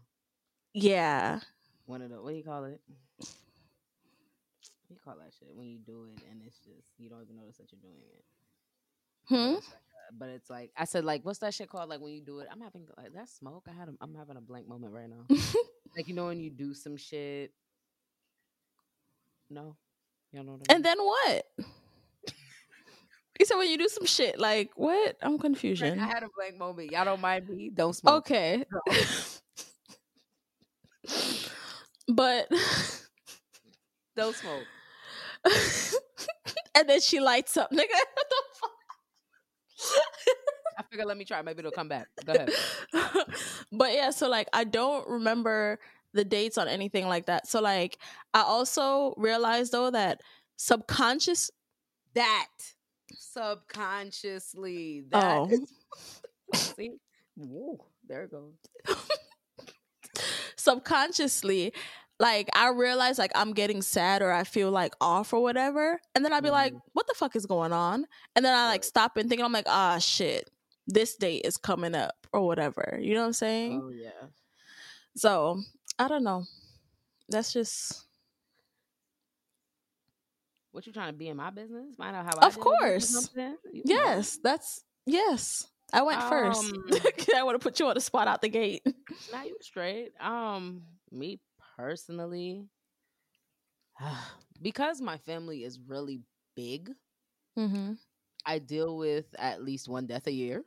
[0.73, 1.41] yeah.
[1.87, 2.81] one of the what do you call it?
[3.19, 3.29] What
[4.89, 7.37] do you call that shit when you do it and it's just you don't even
[7.37, 8.25] notice that you're doing it.
[9.29, 9.55] Hmm?
[10.11, 11.89] It's like a- But it's like I said, like what's that shit called?
[11.89, 13.67] Like when you do it, I'm having like that smoke.
[13.69, 15.27] I had, a, I'm having a blank moment right now.
[15.97, 17.53] like you know when you do some shit.
[19.49, 19.77] No,
[20.33, 20.77] you know what I mean.
[20.77, 21.47] And then what?
[23.39, 25.17] You said when you do some shit, like what?
[25.23, 25.99] I'm confusion.
[25.99, 26.91] I had a blank moment.
[26.93, 27.71] Y'all don't mind me?
[27.75, 28.31] Don't smoke.
[28.31, 28.65] Okay.
[32.09, 32.49] but
[34.17, 34.65] Don't smoke.
[36.75, 37.79] and then she lights up, nigga.
[37.79, 38.40] What the
[40.91, 41.41] figure let me try.
[41.43, 42.09] Maybe it'll come back.
[42.27, 42.51] Go ahead.
[43.73, 45.79] but yeah, so like I don't remember
[46.13, 47.47] the dates on anything like that.
[47.47, 47.99] So like
[48.35, 50.21] I also realized though that
[50.57, 51.51] subconscious
[52.15, 52.49] that
[53.13, 55.49] subconsciously that Oh.
[56.55, 56.91] see
[57.37, 58.53] Woo, there it goes
[60.57, 61.73] subconsciously
[62.19, 65.99] like I realize like I'm getting sad or I feel like off or whatever.
[66.15, 68.05] And then I'd be like, what the fuck is going on?
[68.37, 70.51] And then I like stop and think I'm like, ah shit,
[70.93, 72.99] this date is coming up or whatever.
[73.01, 73.81] You know what I'm saying?
[73.85, 74.29] oh yeah
[75.17, 75.61] So
[75.99, 76.45] I don't know.
[77.29, 78.05] That's just
[80.73, 82.65] what you trying to be in my business find out how I Of deal with
[82.65, 83.09] this or course.
[83.09, 83.57] something?
[83.73, 84.03] You can go.
[84.03, 85.67] yes, that's yes.
[85.93, 86.63] I went first.
[86.73, 86.85] Um,
[87.37, 88.83] I want to put you on the spot out the gate.
[89.33, 90.13] Now you straight.
[90.21, 91.41] Um, me
[91.77, 92.67] personally,
[94.63, 96.21] because my family is really
[96.55, 96.91] big,
[97.59, 97.95] Mm-hmm.
[98.47, 100.63] I deal with at least one death a year.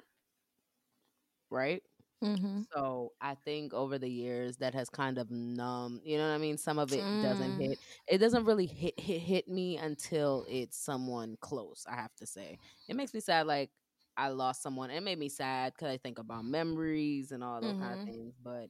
[1.54, 1.84] Right.
[2.24, 2.64] Mm-hmm.
[2.74, 6.02] So I think over the years that has kind of numb.
[6.04, 6.58] You know what I mean?
[6.58, 7.60] Some of it doesn't Mm.
[7.60, 7.80] hit.
[8.08, 11.86] It doesn't really hit hit hit me until it's someone close.
[11.90, 13.48] I have to say, it makes me sad.
[13.48, 13.72] Like
[14.18, 14.92] I lost someone.
[14.92, 17.96] It made me sad because I think about memories and all those kind Mhm.
[17.96, 18.36] of things.
[18.44, 18.70] But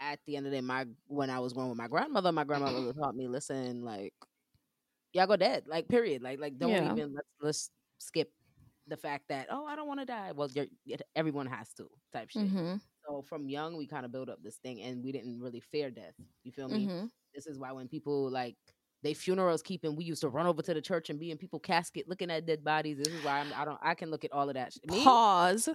[0.00, 2.44] at the end of the day, my when I was growing with my grandmother, my
[2.44, 4.14] grandmother taught me, listen, like
[5.12, 6.84] y'all go dead, like period, like like don't Yeah.
[6.84, 8.30] even let's let's skip
[8.86, 10.32] the fact that oh I don't want to die.
[10.34, 10.66] Well, you're,
[11.16, 12.42] everyone has to type shit.
[12.42, 12.76] Mm-hmm.
[13.06, 15.90] So from young, we kind of build up this thing, and we didn't really fear
[15.90, 16.14] death.
[16.42, 16.86] You feel me?
[16.86, 17.06] Mm-hmm.
[17.34, 18.56] This is why when people like
[19.02, 21.60] they funerals keeping, we used to run over to the church and be in people
[21.60, 22.98] casket looking at dead bodies.
[22.98, 24.72] This is why I'm, I don't I can look at all of that.
[24.72, 24.86] shit.
[25.04, 25.70] Pause.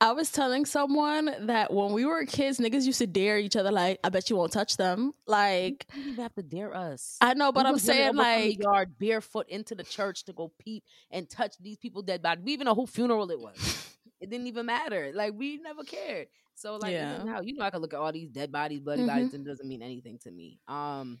[0.00, 3.72] I was telling someone that when we were kids, niggas used to dare each other.
[3.72, 5.12] Like, I bet you won't touch them.
[5.26, 7.16] Like, You have to dare us.
[7.20, 10.84] I know, but We I'm saying like, yard barefoot into the church to go peep
[11.10, 12.44] and touch these people dead bodies.
[12.44, 13.56] We even know who funeral it was.
[14.20, 15.10] it didn't even matter.
[15.14, 16.28] Like we never cared.
[16.54, 17.22] So like Yeah.
[17.24, 19.06] now, you know, I can look at all these dead bodies, bloody Mhm.
[19.06, 20.60] bodies, and it doesn't mean anything to me.
[20.68, 21.20] Um,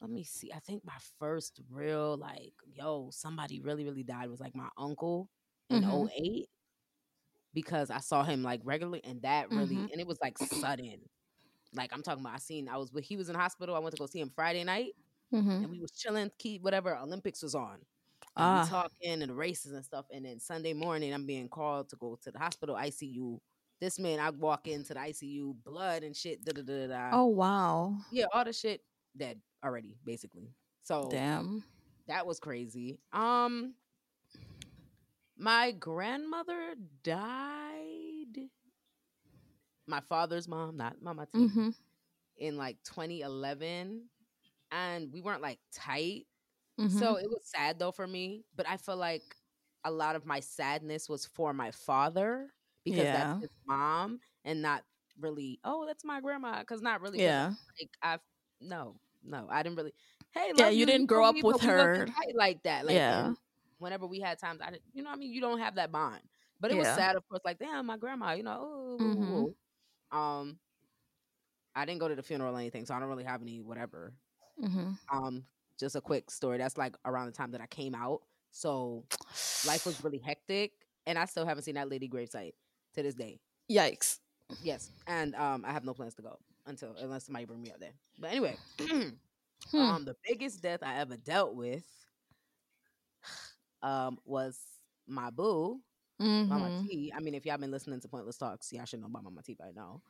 [0.00, 0.52] let me see.
[0.52, 5.28] I think my first real like, yo, somebody really really died was like my uncle
[5.70, 6.08] in Mhm.
[6.08, 6.48] 08
[7.56, 9.90] because I saw him like regularly, and that really, Mhm.
[9.90, 11.00] and it was like sudden.
[11.74, 13.74] Like I'm talking about, I seen I was with he was in hospital.
[13.74, 14.92] I went to go see him Friday night
[15.32, 15.62] Mhm.
[15.64, 17.74] and we was chilling, keep whatever Olympics was on.
[17.74, 18.62] And Ah.
[18.64, 20.04] we talking and the races and stuff.
[20.12, 23.40] And then Sunday morning, I'm being called to go to the hospital ICU.
[23.80, 26.44] This man, I walk into the ICU, blood and shit.
[26.44, 27.10] Da da da da.
[27.12, 28.82] oh wow, yeah, all the shit
[29.16, 30.54] dead already, basically.
[30.82, 31.64] So damn.
[32.06, 33.00] that was crazy.
[33.12, 33.74] Um,
[35.36, 38.50] my grandmother died.
[39.86, 41.70] My father's mom, not Mama T Mm-hmm.
[42.38, 44.08] in like 2011
[44.72, 46.26] and we weren't like tight
[46.80, 46.98] Mm-hmm.
[46.98, 49.36] so it was sad though for me but i feel like
[49.84, 52.48] a lot of my sadness was for my father
[52.84, 53.12] because Yeah.
[53.12, 54.84] that's his mom and not
[55.20, 57.20] really oh that's my grandma because not really.
[57.20, 58.20] yeah, like i've
[58.60, 59.94] no no i didn't really
[60.32, 62.08] hey Yeah, love you didn't grow up with But we wasn't her.
[62.36, 63.32] like that like Yeah.
[63.78, 65.92] Whenever we had times i didn't you know what i mean you don't have that
[65.92, 66.20] bond
[66.60, 69.54] but it was sad of course like damn my grandma you know ooh, Mhm.
[70.12, 70.16] ooh.
[70.18, 70.58] um
[71.74, 74.12] i didn't go to the funeral or anything so i don't really have any whatever
[74.62, 74.90] mm-hmm.
[75.12, 75.44] um
[75.78, 79.04] just a quick story that's like around the time that i came out so
[79.66, 80.72] life was really hectic
[81.06, 82.54] and i still haven't seen that lady gravesite
[82.94, 83.38] to this day
[83.70, 84.20] Yikes.
[84.62, 87.80] yes and um i have no plans to go until unless somebody bring me up
[87.80, 88.56] there but anyway
[89.70, 89.78] Hmm.
[89.78, 91.84] um the biggest death i ever dealt with
[93.82, 94.58] um was
[95.06, 95.80] my boo
[96.18, 96.88] mama Mhm.
[96.88, 99.42] t i mean if y'all been listening to pointless talks y'all should know about mama
[99.42, 100.00] t by now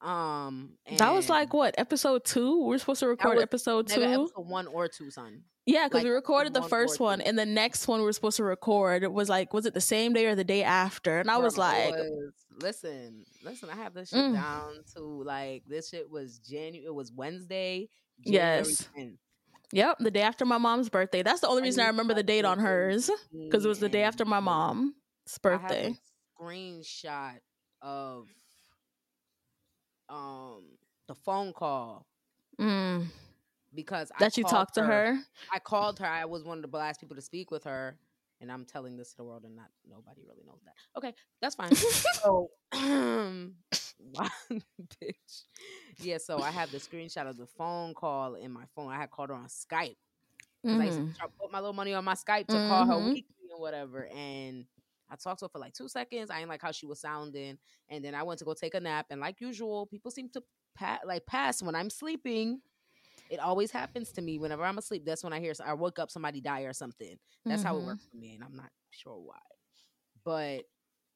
[0.00, 2.62] um That was like what episode two?
[2.64, 4.02] We're supposed to record was episode two.
[4.02, 7.46] episode one or two son Yeah, because Like, we recorded the first one, and the
[7.46, 10.26] next one we were supposed to record it was like, was it the same day
[10.26, 11.18] or the day after?
[11.18, 14.34] And I was like, was- listen, listen, I have this shit Mm.
[14.34, 16.84] down to like this shit was January.
[16.86, 17.88] It was Wednesday.
[18.20, 18.88] January Yes.
[18.96, 19.18] 10th,
[19.72, 21.22] yep, the day after my mom's birthday.
[21.22, 24.02] That's the only reason I remember the date on hers because it was the day
[24.02, 24.94] after my mom's
[25.44, 25.94] I have birthday.
[26.38, 27.38] a screenshot
[27.82, 28.26] of
[30.08, 30.62] um
[31.08, 32.06] the phone call
[32.60, 33.06] Mm,
[33.74, 35.18] because I that you talked to her.
[35.52, 36.06] I called her.
[36.06, 37.98] I was one of the last people to speak with her,
[38.40, 40.74] and I'm telling this to the world, and not nobody really knows that.
[40.96, 41.74] Okay, that's fine.
[42.22, 42.50] so,
[43.98, 44.28] why-
[45.02, 45.42] bitch.
[45.98, 48.90] Yeah, so I have the screenshot of the phone call in my phone.
[48.92, 49.96] I had called her on Skype.
[50.64, 51.14] I used Mhm.
[51.16, 53.14] to put my little money on my Skype to call her Mhm.
[53.14, 54.06] weekly and whatever.
[54.08, 54.66] And
[55.08, 56.28] I talked to her for like two seconds.
[56.30, 58.80] I didn't like how she was sounding, and then I went to go take a
[58.80, 59.06] nap.
[59.10, 60.42] And like usual, people seem to
[60.74, 62.60] pa- like pass when I'm sleeping.
[63.28, 65.04] It always happens to me whenever I'm asleep.
[65.04, 67.16] That's when I hear I woke up somebody die or something.
[67.48, 69.38] That's how it works for me, and I'm not sure why.
[70.24, 70.64] but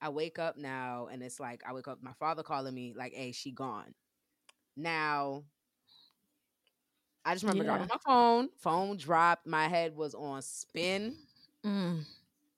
[0.01, 3.13] I wake up now and it's like I wake up my father calling me like,
[3.15, 3.95] "Hey, she gone."
[4.77, 5.45] Now,
[7.25, 7.71] I just remember Yeah.
[7.77, 8.49] dropping my phone.
[8.57, 9.47] Phone dropped.
[9.47, 11.17] My head was on spin,
[11.65, 12.05] Mm.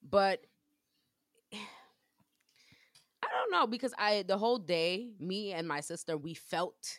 [0.02, 0.44] but
[1.52, 6.98] I don't know because I the whole day, me and my sister, we felt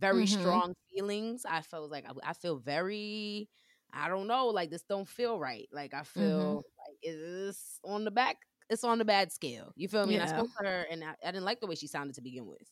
[0.00, 0.26] very Mhm.
[0.26, 1.44] strong feelings.
[1.46, 3.50] I felt like I, I feel very.
[3.92, 5.68] I don't know, like this don't feel right.
[5.72, 8.38] Like I feel like it's on the back.
[8.70, 9.72] It's on the bad scale.
[9.76, 10.14] You feel me?
[10.14, 12.22] And I spoke to her, and I, I didn't like the way she sounded to
[12.22, 12.68] begin with.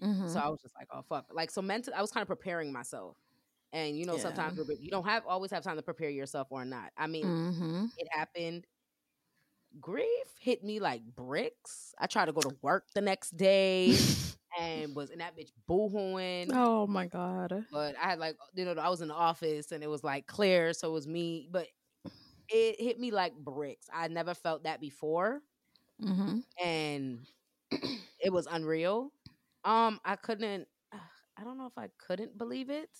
[0.00, 0.26] Mhm.
[0.26, 1.26] So I was just like, oh fuck.
[1.32, 3.16] Like so mental I was kind of preparing myself.
[3.72, 4.18] And you know, Yeah.
[4.18, 6.92] sometimes you don't have always have time to prepare yourself or not.
[6.96, 7.90] I mean, Mhm.
[7.96, 8.66] it happened.
[9.80, 11.94] Grief hit me like bricks.
[11.98, 13.96] I tried to go to work the next day
[14.60, 16.50] and was in that bitch boohooing.
[16.52, 17.64] oh my god.
[17.70, 20.26] But I had like you know, I was in the office and it was like
[20.26, 21.48] clear, so it was me.
[21.50, 21.68] But
[22.48, 23.86] it hit me like bricks.
[23.92, 25.42] I never felt that before.
[26.02, 26.42] Mhm.
[26.62, 27.26] and
[28.20, 29.12] it was unreal.
[29.64, 30.68] Um, I couldn't.
[31.38, 32.90] I don't know if I couldn't believe it.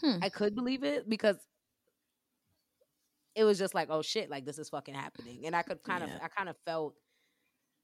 [0.00, 0.18] Hmm.
[0.22, 1.36] I could believe it because
[3.38, 6.02] it was just like, oh shit, like this is fucking happening, and I could kind
[6.06, 6.16] Yeah.
[6.16, 6.94] of, I kind of felt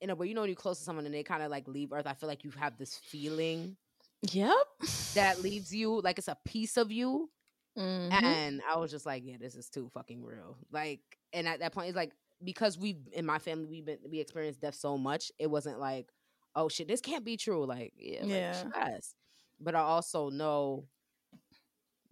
[0.00, 1.68] in a way, you know, when you're close to someone and they kind of like
[1.68, 2.06] leave Earth.
[2.06, 3.76] I feel like you have this feeling
[4.32, 4.56] Yep.
[5.14, 7.30] that leaves you, like it's a piece of you,
[7.78, 8.12] Mhm.
[8.22, 10.56] and I was just like, yeah, this is too fucking real.
[10.70, 11.00] Like,
[11.32, 12.12] and at that point, it's like
[12.42, 16.10] because we in my family we've been we experienced death so much, it wasn't like,
[16.56, 17.64] oh shit, this can't be true.
[17.64, 18.64] Like, yeah, like, Yeah.
[18.74, 19.14] yes.
[19.60, 20.88] But I also know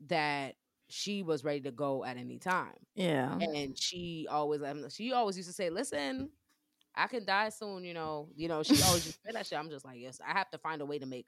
[0.09, 0.57] that
[0.93, 3.37] she was ready to go at any time, yeah.
[3.39, 4.61] and she always
[4.95, 6.31] she always used to say, listen.
[6.95, 8.29] I can die soon, you know.
[8.37, 9.59] You know, she always used to say that shit.
[9.59, 11.25] I'm just like, yes, I have to find a way to make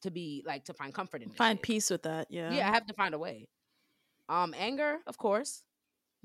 [0.00, 1.62] to be like to find comfort in this Find shit.
[1.62, 2.26] peace with that.
[2.30, 2.50] Yeah.
[2.50, 3.46] Yeah, I have to find a way.
[4.30, 5.62] Um, anger, of course,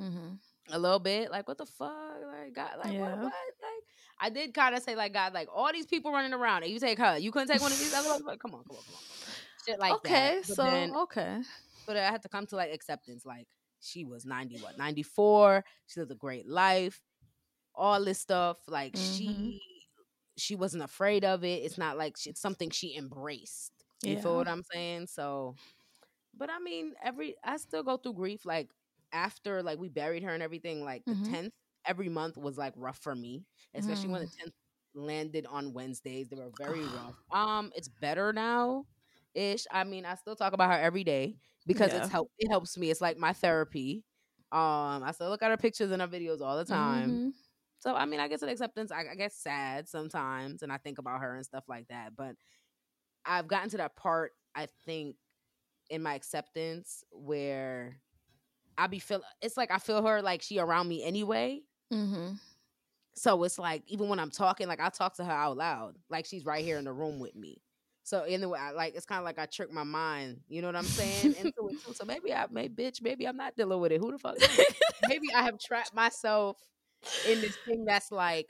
[0.02, 0.36] Mm-hmm.
[0.74, 1.30] a little bit.
[1.30, 1.92] Like, what the fuck?
[2.26, 3.02] Like, God, like, Yeah.
[3.02, 3.24] what, what?
[3.24, 3.84] Like,
[4.22, 6.80] I did kind of say, like, God, like, all these people running around, and you
[6.80, 7.18] take her.
[7.18, 8.24] You couldn't take one of these other ones?
[8.24, 9.02] Like, come on, come on, come on.
[9.68, 10.36] Shit like okay.
[10.39, 10.48] that.
[10.48, 11.42] But So then, okay.
[11.89, 13.25] But I had to come to like acceptance.
[13.25, 13.49] Like,
[13.82, 15.65] she was 90, what, 94.
[15.88, 17.02] She lived a great life.
[17.75, 18.60] All this stuff.
[18.67, 18.97] Like, Mhm.
[18.97, 19.62] she
[20.38, 21.63] she wasn't afraid of it.
[21.63, 23.73] It's not like she, it's something she embraced.
[24.04, 24.19] You Yeah.
[24.19, 25.08] feel what I'm saying?
[25.08, 25.58] So,
[26.36, 28.45] but I mean, every I still go through grief.
[28.45, 28.71] Like
[29.13, 30.84] after like we buried her and everything.
[30.84, 31.10] Like Mhm.
[31.10, 31.54] the tenth
[31.86, 34.23] every month was like rough for me, especially when Mm.
[34.23, 34.54] the tenth
[34.95, 36.30] landed on Wednesdays.
[36.30, 37.15] They were very rough.
[37.32, 38.86] Um, it's better now,
[39.36, 39.65] ish.
[39.71, 41.38] I mean, I still talk about her every day
[41.69, 41.99] because Yeah.
[42.01, 42.32] it's help.
[42.39, 42.91] It helps me.
[42.91, 44.05] It's like my therapy.
[44.53, 47.21] Um, I still look at her pictures and her videos all the time.
[47.21, 47.34] Mhm.
[47.79, 48.91] So I mean, I guess an acceptance.
[48.91, 52.15] I, I get sad sometimes, and I think about her and stuff like that.
[52.17, 52.38] But
[53.25, 54.34] I've gotten to that part.
[54.55, 55.17] I think
[55.89, 58.01] in my acceptance where
[58.77, 59.23] I be feel.
[59.41, 61.63] It's like I feel her like she around me anyway.
[61.91, 62.39] Mhm.
[63.15, 66.25] So it's like even when I'm talking, like I talk to her out loud, like
[66.25, 67.62] she's right here in the room with me.
[68.10, 70.39] So in the way, I, like it's kind of like I tricked my mind.
[70.48, 71.36] You know what I'm saying?
[71.36, 71.93] Into it too.
[71.93, 74.00] So maybe I, may bitch, maybe I'm not dealing with it.
[74.02, 74.38] Who the fuck?
[75.08, 76.58] maybe I have trapped myself
[77.28, 78.50] in this thing that's like,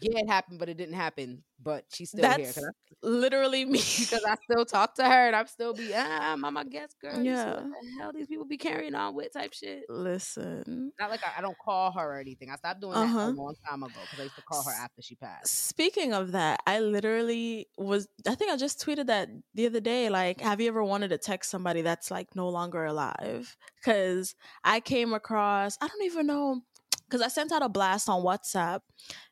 [0.00, 1.42] yeah, it happened, but it didn't happen.
[1.60, 2.70] But she's still here That's because
[3.02, 3.82] literally me.
[4.10, 7.22] because I still talk to her and I'm still be ah, mama guess girl.
[7.22, 7.54] You see Yeah.
[7.54, 9.84] what the hell these people be carrying on with type shit.
[9.88, 10.92] Listen.
[10.98, 12.50] Not like I, I don't call her or anything.
[12.50, 13.18] I stopped doing Uh-huh.
[13.18, 15.52] that a long time ago because I used to call her after she passed.
[15.68, 20.08] Speaking of that, I literally was I think I just tweeted that the other day
[20.10, 23.56] like have you ever wanted to text somebody that's like no longer alive?
[23.84, 26.62] Cuz I came across I don't even know
[27.10, 28.80] cuz I sent out a blast on WhatsApp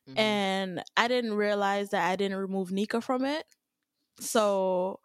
[0.09, 0.19] Mhm.
[0.19, 3.45] and I didn't realize that I didn't remove Nika from it.
[4.21, 5.01] So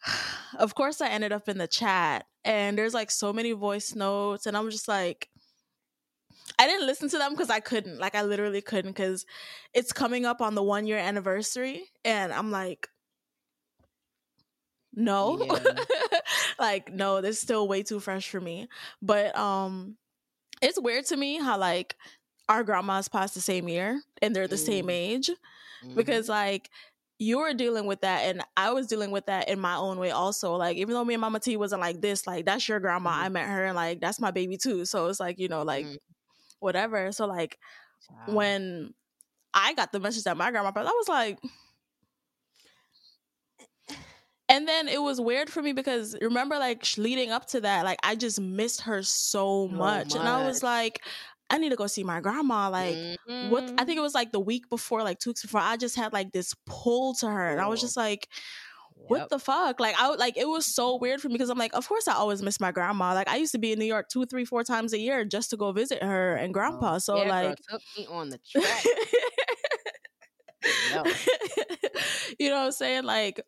[0.58, 4.46] of course I ended up in the chat and there's like so many voice notes
[4.46, 5.28] and I'm just like
[6.58, 7.98] I didn't listen to them because I couldn't.
[7.98, 9.24] Like I literally couldn't because
[9.72, 12.88] it's coming up on the one year anniversary and I'm like
[14.94, 15.38] no.
[15.48, 15.74] Yeah.
[16.58, 18.68] like no, this is still way too fresh for me.
[19.00, 19.96] But um
[20.60, 21.96] it's weird to me how like
[22.48, 24.90] our grandmas passed the same year and they're the same Mm.
[24.90, 25.30] age
[25.82, 25.94] Mhm.
[25.94, 26.70] because like
[27.18, 30.10] you were dealing with that and I was dealing with that in my own way
[30.10, 30.56] also.
[30.56, 33.10] Like even though me and Mama T wasn't like this, like that's your grandma.
[33.10, 33.22] Mhm.
[33.24, 34.84] I met her and like that's my baby too.
[34.86, 35.98] So it's like, you know, like Mhm.
[36.60, 37.12] whatever.
[37.12, 37.58] So like
[38.06, 38.28] Child.
[38.34, 38.94] when
[39.54, 41.38] I got the message that my grandma passed, I was like
[44.50, 47.98] and then it was weird for me because remember like leading up to that, like
[48.02, 50.14] I just missed her so oh much.
[50.14, 51.02] And I was like,
[51.48, 52.68] I need to go see my grandma.
[52.68, 52.96] Like
[53.48, 53.98] what I think mm-hmm.
[53.98, 56.52] it was like the week before, like two weeks before, I just had like this
[56.66, 58.28] pull to her, and I was just like,
[58.94, 59.28] what Yep.
[59.28, 59.80] the fuck?
[59.80, 62.14] Like I like it was so weird for me because I'm like, of course I
[62.14, 63.14] always miss my grandma.
[63.14, 65.50] Like I used to be in New York two, three, four times a year just
[65.50, 66.94] to go visit her and oh, grandpa.
[66.96, 68.84] Oh, so yeah, girl, like took me on the track.
[70.92, 71.04] Yo.
[72.38, 73.04] you know what I'm saying?
[73.04, 73.40] Like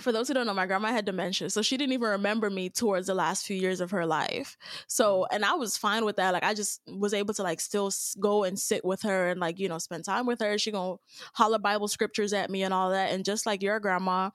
[0.00, 2.68] for those who don't know, my grandma had dementia, so she didn't even remember me
[2.70, 4.56] towards the last few years of her life.
[4.86, 6.32] So, and I was fine with that.
[6.32, 9.58] Like, I just was able to like still go and sit with her and like
[9.58, 10.58] you know spend time with her.
[10.58, 10.96] She gonna
[11.34, 13.12] holler Bible scriptures at me and all that.
[13.12, 14.30] And just like your grandma,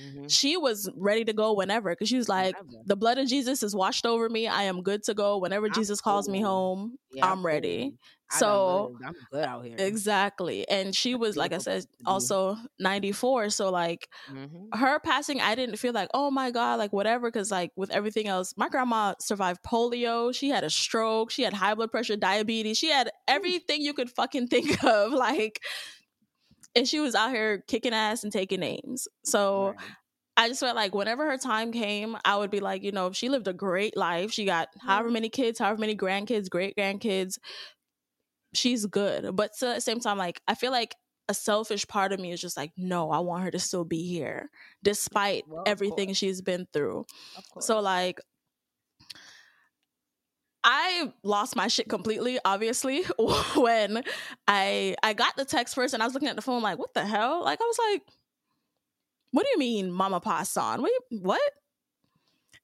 [0.00, 0.30] Mhm.
[0.30, 3.74] she was ready to go whenever because she was like, the blood of Jesus is
[3.74, 4.46] washed over me.
[4.46, 6.98] I am good to go whenever I'm Jesus calls me home.
[7.12, 7.94] Yeah, I'm ready.
[8.32, 8.66] Cool.
[8.68, 8.96] I done So.
[9.04, 9.78] I'm good out here.
[9.78, 12.06] exactly, and she was like I said, be.
[12.06, 13.50] also 94.
[13.50, 14.74] So like Mhm.
[14.74, 17.30] her passing, I didn't feel like, oh my God, like whatever.
[17.30, 20.34] Cause like with everything else, my grandma survived polio.
[20.34, 21.30] She had a stroke.
[21.30, 22.78] She had high blood pressure, diabetes.
[22.78, 25.12] She had everything you could fucking think of.
[25.12, 25.60] Like,
[26.74, 29.08] and she was out here kicking ass and taking names.
[29.24, 29.96] So Right.
[30.36, 33.28] I just felt like whenever her time came, I would be like, you know, she
[33.28, 34.32] lived a great life.
[34.32, 37.38] She got however many kids, however many grandkids, great grandkids.
[38.54, 39.34] She's good.
[39.36, 40.94] But to the same time, like, I feel like
[41.28, 44.02] a selfish part of me is just like, no, I want her to still be
[44.06, 44.50] here
[44.82, 46.18] despite Well, everything course.
[46.18, 47.06] she's been through.
[47.60, 48.20] So, like,
[50.64, 53.02] I lost my shit completely, obviously,
[53.56, 54.04] when
[54.46, 56.94] I I got the text first and I was looking at the phone like, what
[56.94, 57.42] the hell?
[57.42, 58.02] Like I was like,
[59.32, 60.80] what do you mean Mama passed on?
[60.82, 61.40] What you- what?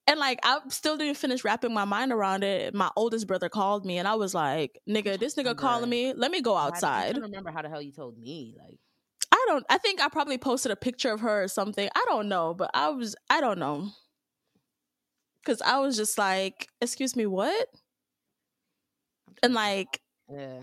[0.09, 2.75] And like I still didn't finish wrapping my mind around it.
[2.75, 6.14] My oldest brother called me and I was like, nigga, this nigga calling me.
[6.14, 7.18] Let me go I- I'm outside.
[7.18, 8.57] remember how the hell you told me.
[8.59, 8.79] Like,
[9.31, 11.90] I don't I think I probably posted a picture of her or something.
[11.94, 13.90] I don't know, but I was I don't know.
[15.44, 17.68] Cuz I was just like, "Excuse me, what?"
[19.42, 20.61] And like yeah.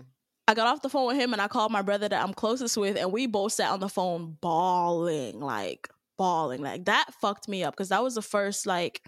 [0.48, 2.76] I got off the phone with him and I called my brother that I'm closest
[2.76, 6.62] with and we both sat on the phone bawling, like bawling.
[6.62, 9.02] Like that fucked me up cuz that was the first like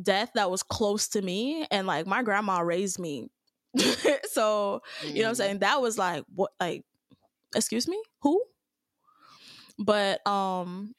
[0.00, 3.28] death that was close to me and like my grandma raised me.
[4.24, 5.36] so, you know what I'm Mhm.
[5.36, 5.58] saying?
[5.60, 6.84] That was like what like
[7.54, 8.02] excuse me?
[8.22, 8.42] Who?
[9.78, 10.94] But um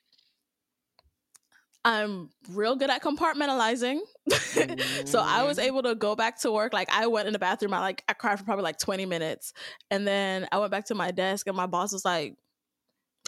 [1.84, 4.00] I'm real good at compartmentalizing.
[5.06, 5.64] so I was Mhm.
[5.64, 6.74] able to go back to work.
[6.74, 9.54] Like I went in the bathroom, I like I cried for probably like 20 minutes.
[9.92, 12.36] And then I went back to my desk and my boss was like,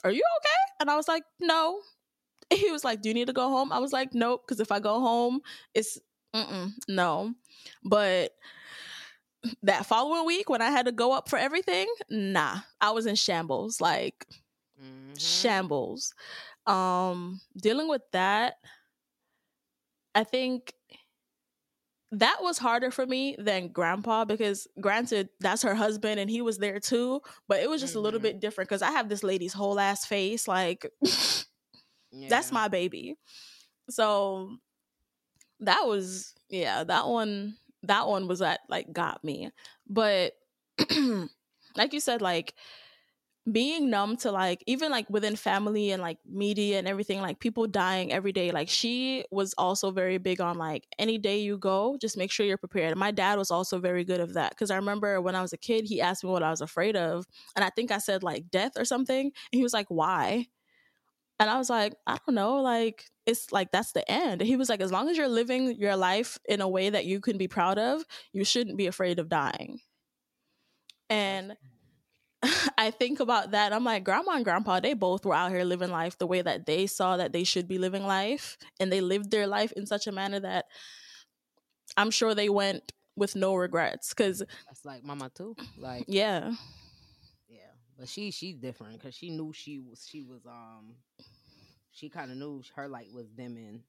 [0.03, 0.66] Are you okay?
[0.79, 1.79] And I was like, No.
[2.53, 3.71] He was like, Do you need to go home?
[3.73, 5.41] I was like, Nope, because if I go home,
[5.73, 5.97] it's
[6.87, 7.33] no.
[7.83, 8.31] But
[9.63, 12.59] that following week when I had to go up for everything, nah.
[12.81, 13.79] I was in shambles.
[13.81, 14.25] Like
[14.81, 15.19] Mhm.
[15.19, 16.13] shambles.
[16.65, 18.55] Um, dealing with that,
[20.15, 20.73] I think
[22.11, 26.57] that was harder for me than grandpa because granted that's her husband and he was
[26.57, 28.23] there too but it was just a little Mhm.
[28.23, 30.85] bit different because i have this lady's whole ass face like
[32.27, 33.15] that's my baby.
[33.89, 34.57] So
[35.59, 39.51] that was yeah that one that one was that like got me.
[39.87, 40.33] But
[41.75, 42.53] like you said like
[43.51, 47.65] being numb to like even like within family and like media and everything like people
[47.65, 51.97] dying every day like she was also very big on like any day you go
[52.01, 52.91] just make sure you're prepared.
[52.91, 55.53] And my dad was also very good of that because i remember when i was
[55.53, 58.23] a kid he asked me what i was afraid of and i think i said
[58.23, 60.47] like death or something and he was like why?
[61.39, 64.41] And i was like i don't know like it's like that's the end.
[64.41, 67.05] And he was like as long as you're living your life in a way that
[67.05, 69.79] you can be proud of you shouldn't be afraid of dying.
[71.09, 71.55] And
[72.77, 73.73] I think about that.
[73.73, 76.65] I'm like, grandma and grandpa, they both were out here living life the way that
[76.65, 78.57] they saw that they should be living life.
[78.79, 80.65] And they lived their life in such a manner that
[81.97, 84.13] I'm sure they went with no regrets.
[84.13, 85.55] Cause, That's like mama too.
[85.77, 86.53] Like, yeah.
[87.47, 90.95] yeah, but she she different because she knew she was she was um
[91.91, 93.81] she kind of knew her light was dimming.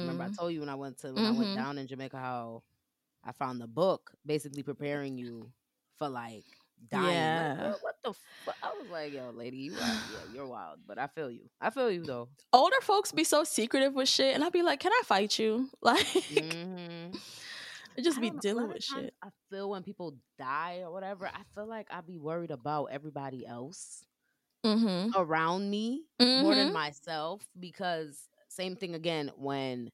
[0.00, 0.36] Remember, I Mm.
[0.38, 1.54] told you when I went to when I went Mhm.
[1.54, 2.62] down in Jamaica how
[3.24, 5.50] I found the book basically preparing you
[5.96, 6.46] for like
[6.90, 7.06] dying.
[7.12, 7.56] Yeah.
[7.56, 8.12] girl, what the
[8.44, 8.54] fuck?
[8.62, 9.82] I was like, yo, lady, you wild.
[10.12, 10.78] yeah, you're wild.
[10.86, 11.48] But I feel you.
[11.60, 12.28] I feel you though.
[12.52, 14.34] Older folks be so secretive with shit.
[14.34, 15.68] And I'd be like, can I fight you?
[15.82, 17.16] Like, Mhm.
[17.98, 19.14] I just I be dealing with shit.
[19.22, 23.46] I feel when people die or whatever, I feel like I'd be worried about everybody
[23.46, 24.04] else
[24.64, 25.10] Mm-hmm.
[25.20, 28.18] around me more than myself because
[28.48, 29.90] same thing again when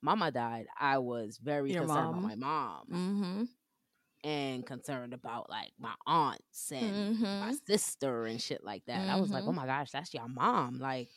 [0.00, 2.18] mama died, I was very Your concerned mom.
[2.24, 3.42] about my mom Mm-hmm.
[4.24, 7.56] And concerned about like my aunts and my Mm-hmm.
[7.66, 9.08] sister and shit like that.
[9.08, 10.78] I was like, oh my gosh, that's your mom.
[10.78, 11.08] Like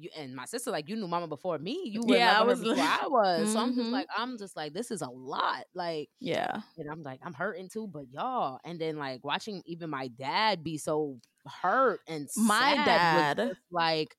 [0.00, 1.82] you and my sister, like you knew mama before me.
[1.86, 3.52] You were Yeah, I was before li- I was.
[3.52, 3.92] So I'm just Mhm.
[3.92, 5.64] like, I'm just like, this is a lot.
[5.74, 6.60] Like Yeah.
[6.76, 8.60] and I'm like, I'm hurting too, but y'all.
[8.64, 11.18] And then like watching even my dad be so
[11.62, 14.16] hurt and My dad- like,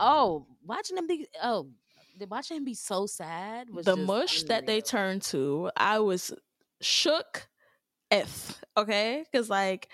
[0.00, 1.70] oh, watching him be oh,
[2.28, 6.32] watching him be so sad was the mush that they turned to, I was
[6.82, 7.48] shook.
[8.10, 9.88] F okay, because like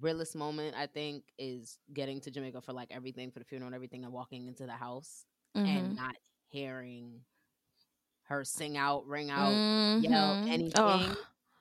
[0.00, 3.74] realest moment I think is getting to Jamaica for like everything for the funeral and
[3.74, 5.24] everything and walking into the house
[5.64, 6.16] and mhm, not
[6.48, 7.20] hearing
[8.24, 9.62] her sing out, ring out,
[9.98, 10.46] yell, mhm.
[10.46, 11.16] anything.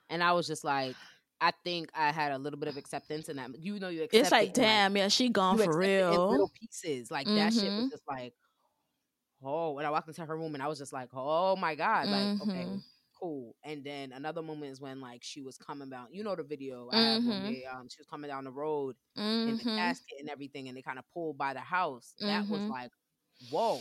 [0.09, 0.97] And I was just like,
[1.41, 3.51] I think I had a little bit of acceptance in that.
[3.59, 6.27] You know, you accept It's like, it damn, yeah, she gone for real.
[6.29, 7.11] little pieces.
[7.11, 7.91] Like that shit was Mhm.
[7.91, 8.33] just like,
[9.43, 9.71] oh.
[9.73, 12.31] When I walked into her room and I was just like, oh my god, like
[12.41, 12.83] okay, Mhm.
[13.21, 13.55] Cool.
[13.63, 16.07] And then another moment is when like she was coming down.
[16.11, 17.43] You know the video I have when Mhm.
[17.43, 19.77] they, um she was coming down the road in the Mhm.
[19.77, 22.13] casket and everything, and they kind of pulled by the house.
[22.19, 22.69] That was Mhm.
[22.69, 22.91] like,
[23.49, 23.79] whoa.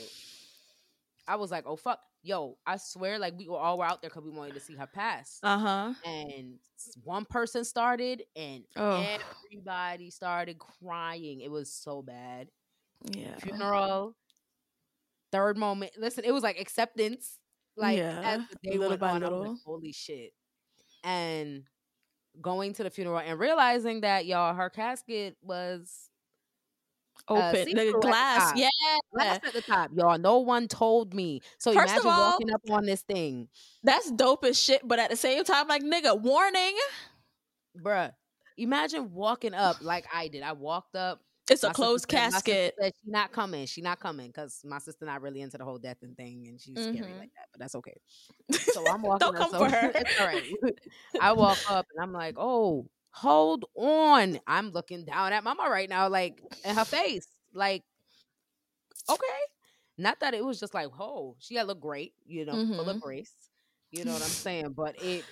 [1.26, 2.58] I was like, oh fuck, yo!
[2.66, 4.86] I swear, like we were all were out there because we wanted to see her
[4.86, 5.38] pass.
[5.42, 5.94] Uh huh.
[6.04, 6.58] and
[7.04, 9.06] one person started, and Oh.
[9.52, 11.40] everybody started crying.
[11.40, 12.50] It was so bad.
[13.04, 13.36] Yeah.
[13.38, 14.16] Funeral.
[15.32, 15.92] Third moment.
[15.98, 17.38] Listen, it was like acceptance.
[17.76, 20.32] Like Yeah, as the day little went by on, was like, holy shit.
[21.04, 21.64] And
[22.40, 26.08] going to the funeral and realizing that y'all, her casket was
[27.28, 28.52] Open see-through the at the glass.
[28.56, 28.68] Yeah.
[29.12, 29.90] glass at the top.
[29.94, 31.40] Y'all, no one told me.
[31.58, 33.48] So First imagine all- walking up on this thing,
[33.82, 34.86] That's dope as shit.
[34.86, 36.76] But at the same time, like nigga, warning.
[37.78, 38.12] bruh.
[38.56, 40.42] Imagine walking up like I did.
[40.42, 41.20] I walked up.
[41.50, 42.74] It's a my sister closed said- my sister casket.
[42.80, 43.66] said she not coming.
[43.66, 46.60] She not coming because my sister not really into the whole death and thing, and
[46.60, 47.18] she's scary Mhm.
[47.18, 47.48] like that.
[47.52, 47.96] But that's okay.
[48.72, 49.26] So I'm walking.
[49.26, 49.92] Don't up, come so for her.
[49.94, 50.44] it's all right.
[51.20, 54.38] I walk up and I'm like, oh, hold on.
[54.46, 57.82] I'm looking down at Mama right now, like in her face, like,
[59.08, 59.26] okay.
[59.98, 62.96] Not that it was just like, oh, she had looked great, you know, full of
[62.96, 63.00] Mhm.
[63.00, 63.34] grace.
[63.90, 64.72] You know what I'm saying?
[64.72, 65.24] But it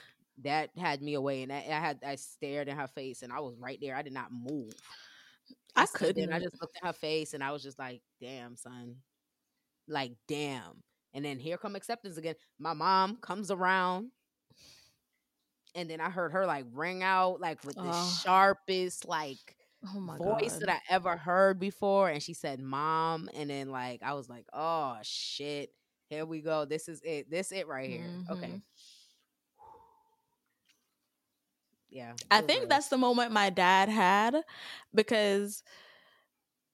[0.42, 3.40] that had me away, and I, I had I stared in her face, and I
[3.40, 3.96] was right there.
[3.96, 4.72] I did not move.
[5.78, 8.96] I and I just looked at her face, and I was just like, "Damn, son,
[9.88, 10.82] like damn."
[11.14, 12.34] And then here come acceptance again.
[12.58, 14.10] My mom comes around,
[15.74, 17.92] and then I heard her like ring out like with the Oh.
[17.92, 19.56] sharpest like
[19.94, 20.60] Oh my voice god.
[20.60, 24.46] that I ever heard before, and she said, "Mom," and then like I was like,
[24.52, 25.70] "Oh shit."
[26.10, 26.64] Here we go.
[26.64, 27.30] This is it.
[27.30, 28.20] This it right here.
[28.20, 28.30] Mm-hmm.
[28.30, 28.60] Okay.
[31.90, 32.14] Yeah.
[32.30, 34.36] I think that's the moment my dad had
[34.94, 35.62] because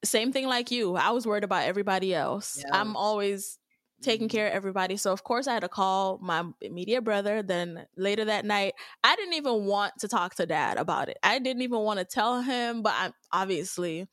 [0.04, 0.96] same thing like you.
[0.96, 2.64] I was worried about everybody else.
[2.70, 3.58] I'm always
[4.02, 4.28] taking Mhm.
[4.28, 4.96] care of everybody.
[4.98, 7.42] So of course I had to call my immediate brother.
[7.42, 11.16] Then later that night, I didn't even want to talk to dad about it.
[11.22, 14.06] I didn't even want to tell him, but I obviously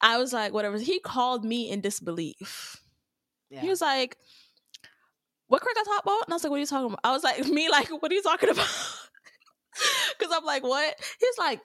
[0.00, 0.78] I was like, whatever.
[0.78, 2.82] He called me in disbelief.
[3.50, 3.64] Yeah.
[3.64, 4.18] He was like,
[5.48, 7.12] "What crack I talk about?" And I was like, "What are you talking about?" I
[7.12, 8.68] was like, "Me, like, what are you talking about?"
[10.18, 11.60] Because I'm like, "What?" He's like,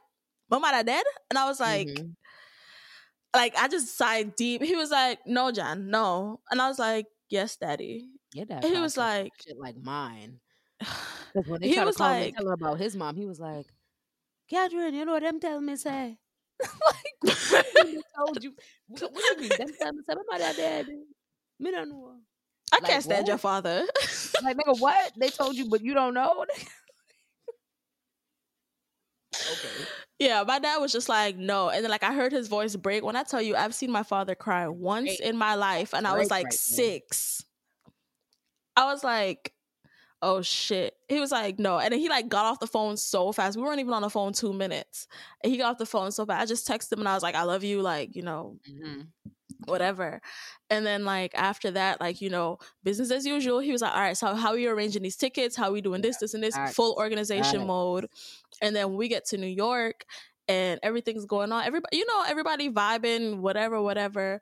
[0.50, 2.16] "Mama, dead?" And I was like, Mhm.
[3.36, 4.62] like I just sighed deep.
[4.62, 8.80] He was like, "No, John, no," and I was like, "Yes, Daddy." Yeah, dad he
[8.80, 10.40] was like- shit like mine.
[11.34, 13.16] Because when they He was to call me like- and tell him about his mom,
[13.16, 13.66] he was like,
[14.50, 16.18] Catherine, you know what them tell me say?
[16.62, 18.54] like, what do you mean they told you.
[18.88, 19.50] What, what you mean?
[19.58, 20.88] Them tell me say, my dad dead.
[21.60, 22.18] Me don't know.
[22.72, 23.28] I Like, can't stand what?
[23.30, 23.86] your father.
[24.44, 25.12] Like, nigga, what?
[25.18, 26.46] They told you, but you don't know?
[29.48, 29.88] Okay.
[30.20, 33.04] yeah, my dad was just like, "No," and then like I heard his voice break.
[33.04, 35.20] When I tell you, I've seen my father cry once Right.
[35.20, 36.60] in my life, and I was Right, like right, right.
[36.60, 37.46] six.
[38.76, 39.54] I was like,
[40.22, 43.32] "Oh shit!" He was like, "No," and then he like got off the phone so
[43.32, 43.58] fast.
[43.58, 45.08] We weren't even on the phone two minutes,
[45.44, 46.44] and he got off the phone so fast.
[46.44, 49.02] I just texted him and I was like, "I love you," like you know, Mm-hmm.
[49.66, 50.22] Whatever.
[50.70, 53.60] And then like after that, like you know, business as usual.
[53.60, 55.56] He was like, "All right, so how are you arranging these tickets?
[55.56, 57.68] How are we doing this, this, and this?" facts, Full organization facts.
[57.68, 58.08] mode.
[58.62, 60.06] And then we get to New York,
[60.48, 61.64] and everything's going on.
[61.66, 64.42] Everybody, you know, everybody vibing, whatever, whatever.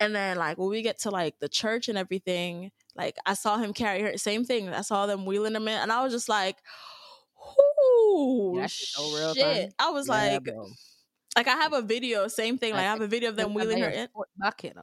[0.00, 3.56] And then like when we get to like the church and everything, like I saw
[3.58, 4.18] him carry her.
[4.18, 4.68] Same thing.
[4.68, 6.56] I saw them wheeling him in, and I was just like.
[8.14, 9.74] Ooh, Yeah, that shit's real, shit!
[9.78, 10.68] I was like, bro.
[11.36, 12.72] Like I have a video, same thing.
[12.72, 14.08] Like I have a video of them wheeling her in.
[14.36, 14.74] Back in,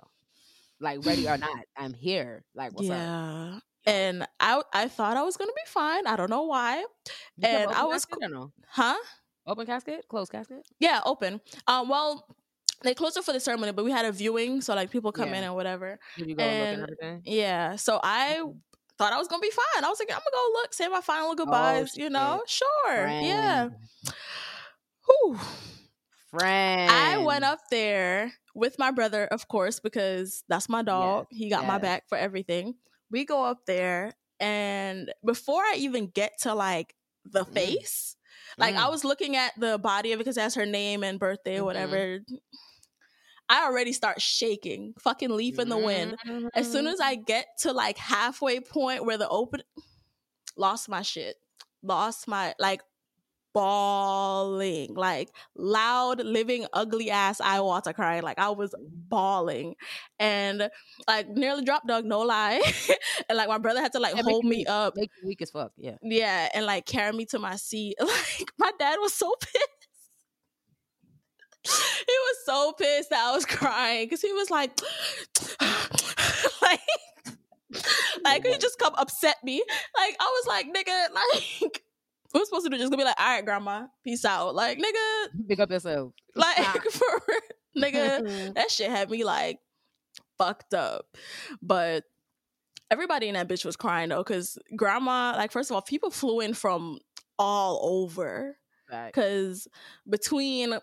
[0.79, 2.43] like ready or not, I'm here.
[2.55, 2.95] Like what's up?
[2.95, 3.59] yeah.
[3.85, 6.05] And I I thought I was gonna be fine.
[6.07, 6.79] I don't know why.
[6.79, 8.51] You And I was no?
[8.67, 8.97] Huh?
[9.47, 10.63] open casket, closed casket.
[10.79, 11.41] Yeah, open.
[11.67, 12.25] Um, well,
[12.83, 15.29] they closed it for the ceremony, but we had a viewing, so like people come
[15.29, 15.97] in and whatever.
[16.17, 17.21] You go And- look and everything?
[17.33, 17.75] Yeah.
[17.77, 18.41] So I
[18.97, 19.83] thought I was gonna be fine.
[19.83, 21.95] I was like, I'm gonna go look, say my final goodbyes.
[21.97, 23.07] you know, sure.
[23.07, 23.69] Yeah.
[23.69, 23.75] Friend.
[25.07, 25.39] Whew.
[26.31, 26.89] Friend.
[26.91, 31.27] I went up there with my brother, of course, because that's my dog.
[31.31, 32.75] he got my back for everything.
[33.11, 37.53] We go up there, and before I even get to like the Mm.
[37.53, 38.15] face,
[38.57, 38.91] Like I Mm.
[38.91, 41.65] was looking at the body of it because that's her name and birthday or Mhm.
[41.65, 42.19] whatever.
[43.49, 46.15] I already start shaking, fucking leaf in the wind.
[46.53, 49.61] As soon as I get to like halfway point where the open
[50.57, 51.37] lost my shit.
[51.81, 52.81] Lost my like
[53.59, 54.93] bawling.
[54.93, 58.23] Like loud, living, ugly ass eye water crying.
[58.23, 58.85] Like I was mm-hmm.
[59.09, 59.75] bawling.
[60.17, 60.69] And
[61.07, 62.61] like nearly dropped dog, no lie.
[63.29, 64.69] and like my brother had to like hold me weak.
[64.69, 64.93] up.
[64.95, 65.71] Make you weak as fuck.
[65.77, 65.97] Yeah.
[66.01, 67.95] Yeah, and like carry me to my seat.
[68.39, 69.87] Like my dad was so pissed.
[71.63, 74.79] He was so pissed that I was crying because he was like,
[76.61, 76.79] like,
[78.23, 79.63] like he just come upset me.
[79.95, 81.83] Like I was like, nigga, like
[82.33, 84.55] we're supposed to do just gonna be like, all right, grandma, peace out.
[84.55, 86.13] Like nigga, Pick up yourself.
[86.35, 88.53] like for real, nigga, mm-hmm.
[88.53, 89.59] that shit had me like
[90.37, 91.05] fucked up.
[91.61, 92.03] But
[92.91, 96.39] everybody in that bitch was crying though, because grandma, like, first of all, people flew
[96.39, 96.99] in from
[97.37, 98.57] all over.
[99.05, 99.67] Because
[100.09, 100.73] between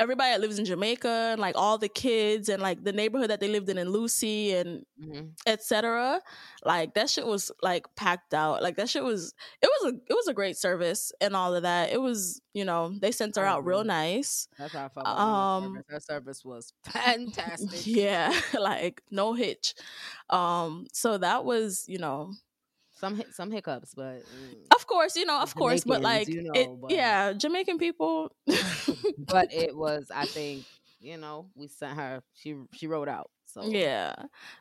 [0.00, 3.38] everybody that lives in Jamaica and like all the kids and like the neighborhood that
[3.38, 5.30] they lived in in Lucea and Mhm.
[5.46, 6.20] etc.
[6.64, 8.62] Like that shit was like packed out.
[8.62, 9.32] Like that shit was
[9.62, 11.92] it was a it was a great service and all of that.
[11.92, 14.48] It was you know they sent her out real nice.
[14.58, 15.06] That's how I felt.
[15.06, 15.84] Um, um, service.
[15.88, 17.86] Her service was fantastic.
[17.86, 19.74] Yeah, like no hitch.
[20.30, 22.32] Um, so that was, you know,
[23.00, 24.76] Some some hiccups, but mm.
[24.76, 28.30] of course, you know, of course, but like, you it, but- yeah, Jamaican people.
[29.18, 30.10] but it was.
[30.14, 30.64] I think
[31.00, 32.22] you know we sent her.
[32.34, 33.30] She she wrote out.
[33.46, 34.14] So yeah,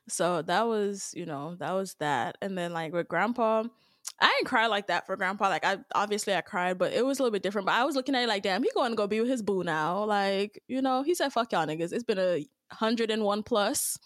[0.07, 3.65] so that was, you know, that was that, and then like with Grandpa.
[4.21, 5.49] I didn't cry like that for grandpa.
[5.49, 7.67] Like I obviously I cried, but it was a little bit different.
[7.67, 9.41] But I was looking at it like, damn, he going to go be with his
[9.41, 10.03] boo now.
[10.03, 13.97] Like, you know, he said, "Fuck y'all niggas." It's been a hundred and one plus.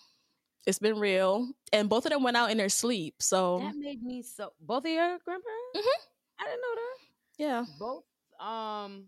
[0.66, 3.16] It's been real, and both of them went out in their sleep.
[3.20, 4.54] So that made me so.
[4.62, 5.76] Both of your grandparents.
[5.76, 5.82] Mhm.
[6.40, 6.98] I didn't know that.
[7.38, 8.04] yeah, Both.
[8.40, 9.06] Um,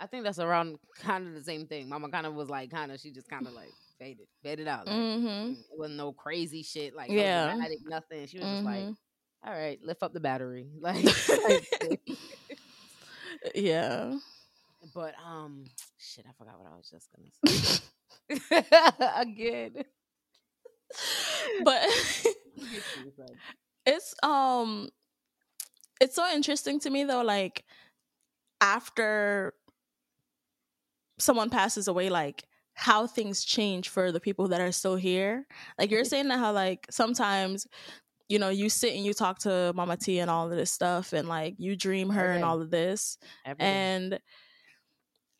[0.00, 1.88] I think that's around kind of the same thing.
[1.88, 3.00] Mama kind of was like, kind of.
[3.00, 4.86] She just kind of like faded, faded out.
[4.86, 5.52] Like, mm-hmm.
[5.52, 7.54] It wasn't no crazy shit like Yeah.
[7.56, 8.26] yeah, nothing.
[8.26, 8.96] She was just like, Mhm.
[9.46, 11.04] all right, lift up the battery, like.
[11.84, 12.00] like,
[13.54, 14.16] yeah.
[14.94, 15.64] but um,
[15.98, 17.30] shit, I forgot what I was just gonna
[18.40, 18.62] say
[19.16, 19.84] again.
[21.64, 21.86] but
[23.86, 24.88] it's um
[26.00, 27.64] it's so interesting to me though like
[28.60, 29.54] after
[31.18, 35.46] someone passes away like how things change for the people that are still here.
[35.78, 37.66] Like you're saying that how like sometimes
[38.28, 41.12] you know you sit and you talk to mama t and all of this stuff
[41.12, 43.66] and like you dream her and all of this Every day.
[43.66, 44.20] and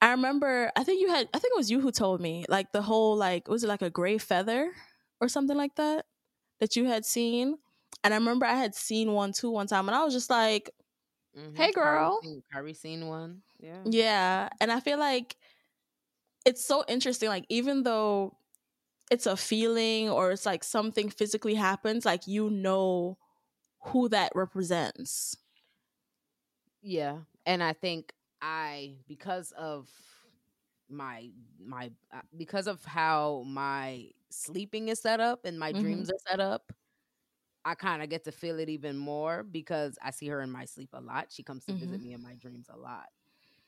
[0.03, 2.73] I remember, I think you had, I think it was you who told me, like
[2.73, 4.73] the whole, like, was it like a gray feather
[5.21, 6.07] or something like that
[6.61, 7.59] that you had seen?
[8.05, 10.71] And I remember I had seen one too one time, and I was just like,
[11.37, 11.57] Mhm.
[11.57, 12.21] hey, girl.
[12.23, 13.43] seen- Kyrie seen one.
[13.59, 13.85] Yeah.
[13.85, 14.49] yeah.
[14.61, 15.37] And I feel like
[16.45, 17.29] it's so interesting.
[17.29, 18.37] Like, even though
[19.11, 23.19] it's a feeling or it's like something physically happens, like, you know
[23.87, 25.37] who that represents.
[26.83, 29.91] Yeah, and I think I because of
[30.89, 35.73] my my uh, because of how my sleeping is set up and my Mhm.
[35.73, 36.73] dreams are set up,
[37.65, 40.65] I kind of get to feel it even more because I see her in my
[40.65, 41.33] sleep a lot.
[41.33, 43.07] She comes to visit me in my dreams a lot.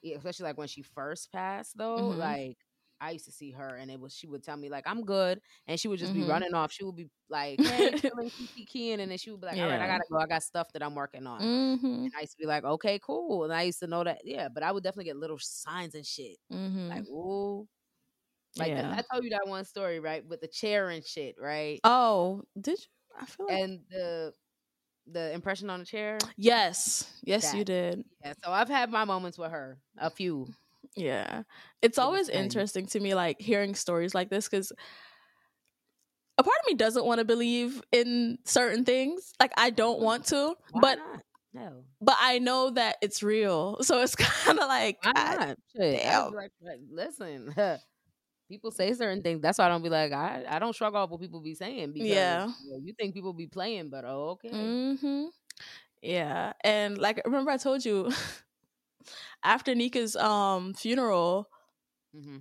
[0.02, 2.16] Yeah, especially like when she first passed though, Mhm.
[2.16, 2.58] like
[3.00, 5.40] I used to see her and it was she would tell me like I'm good
[5.68, 6.12] and she would just Mhm.
[6.14, 6.72] be running off.
[6.72, 7.94] She would be like, hey,
[8.38, 10.18] kiki keying, and then she would be like, all right, I gotta go.
[10.18, 11.40] I got stuff that I'm working on.
[11.40, 12.06] Mm-hmm.
[12.06, 13.44] And I used to be like, okay, cool.
[13.44, 16.06] And I used to know that, yeah, but I would definitely get little signs and
[16.06, 16.38] shit.
[16.50, 16.94] Mm-hmm.
[16.94, 17.68] Like, ooh.
[18.56, 18.94] Like the- Yeah.
[18.98, 20.26] I told you that one story, right?
[20.26, 21.80] With the chair and shit, right?
[21.84, 22.86] oh, did you?
[23.20, 23.58] I feel like.
[23.60, 24.32] and the
[25.06, 26.18] the impression on the chair.
[26.36, 27.12] Yes.
[27.24, 28.04] Yes, you did.
[28.24, 28.34] Yeah.
[28.44, 29.78] So I've had my moments with her.
[29.98, 30.46] A few.
[30.96, 31.42] Yeah.
[31.82, 34.72] It's It always interesting to me, like hearing stories like this, because
[36.38, 39.32] a part of me doesn't want to believe in certain things.
[39.40, 40.04] Like, I don't mm-hmm.
[40.04, 41.22] want to, Why but not?
[41.54, 41.84] No.
[42.00, 43.78] but I know that it's real.
[43.82, 45.58] So it's kind of like, Why I- not?
[45.80, 46.32] I damn.
[46.32, 47.54] like, like, listen,
[48.52, 49.42] people say certain things.
[49.42, 51.92] That's why I don't be like, I, I don't shrug off what people be saying
[51.92, 52.46] because Yeah.
[52.64, 54.74] you, know, you think people be playing, but oh, okay.
[54.96, 55.26] hmm
[56.02, 56.52] Yeah.
[56.64, 58.12] And like, remember I told you
[59.44, 61.48] after Nika's um funeral,
[62.14, 62.38] hmm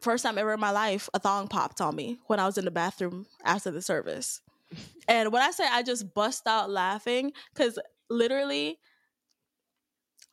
[0.00, 2.64] first time ever in my life, a thong popped on me when I was in
[2.64, 4.40] the bathroom after the service.
[5.08, 7.78] And when I say I just bust out laughing, because
[8.10, 8.78] literally,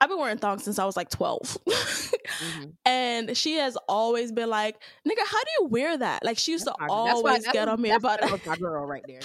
[0.01, 1.57] I've been wearing thongs since I was like 12.
[1.67, 4.75] hmm and she has always been like,
[5.07, 6.23] nigga, how do you wear that?
[6.25, 8.29] Like, she used That's to that's why- always get on me about it.
[8.29, 9.21] that my girl right there.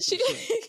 [0.00, 0.60] she she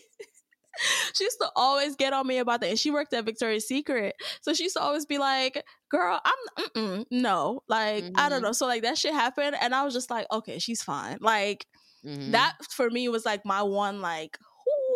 [1.14, 2.70] she used to always get on me about that.
[2.70, 4.14] And she worked at Victoria's Secret.
[4.40, 7.62] So she used to always be like, girl, I'm, mm-mm, no.
[7.68, 8.16] Like, mm-hmm.
[8.16, 8.46] I don't mm-hmm.
[8.46, 8.52] know.
[8.52, 9.56] So, like, that shit happened.
[9.60, 11.18] And I was just like, okay, she's fine.
[11.20, 11.66] Like,
[12.04, 12.32] mm-hmm.
[12.32, 14.38] that for me was like my one, like,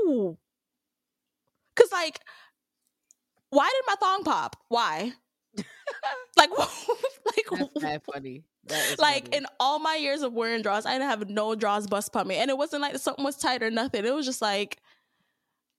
[0.05, 0.39] whoo.
[1.74, 2.20] Cause, like,
[3.51, 4.57] why did my thong pop?
[4.68, 5.12] Why?
[6.36, 8.44] like, like, That's funny.
[8.99, 9.36] like funny.
[9.36, 12.36] in all my years of wearing drawers, I didn't have no drawers bust pump me,
[12.36, 14.05] and it wasn't like something was tight or nothing.
[14.05, 14.78] It was just like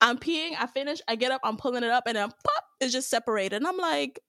[0.01, 2.93] I'm peeing, I finish, I get up, I'm pulling it up, and then pop, it's
[2.93, 3.57] just separated.
[3.57, 4.19] And I'm like,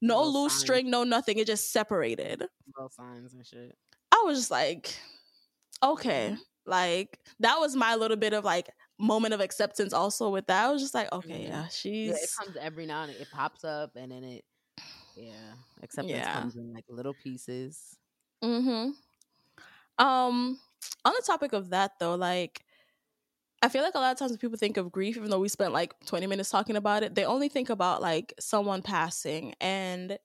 [0.00, 0.60] no, no loose signs.
[0.60, 1.38] string, no nothing.
[1.38, 2.44] It just separated.
[2.78, 3.76] No signs and shit.
[4.12, 4.94] I was just like,
[5.82, 8.68] okay, like that was my little bit of like
[8.98, 10.66] moment of acceptance also with that.
[10.66, 11.52] I was just like, okay, mm-hmm.
[11.52, 12.10] yeah, she's.
[12.10, 13.20] Yeah, it comes every now and then.
[13.20, 14.44] It pops up, and then it
[15.16, 15.32] yeah,
[15.82, 16.40] acceptance yeah.
[16.40, 17.96] comes in like little pieces.
[18.42, 18.90] Mm-hmm.
[20.04, 20.58] Um,
[21.04, 22.62] on the topic of that though, like
[23.62, 25.48] I feel like a lot of times when people think of grief, even though we
[25.48, 30.18] spent like 20 minutes talking about it, they only think about like someone passing and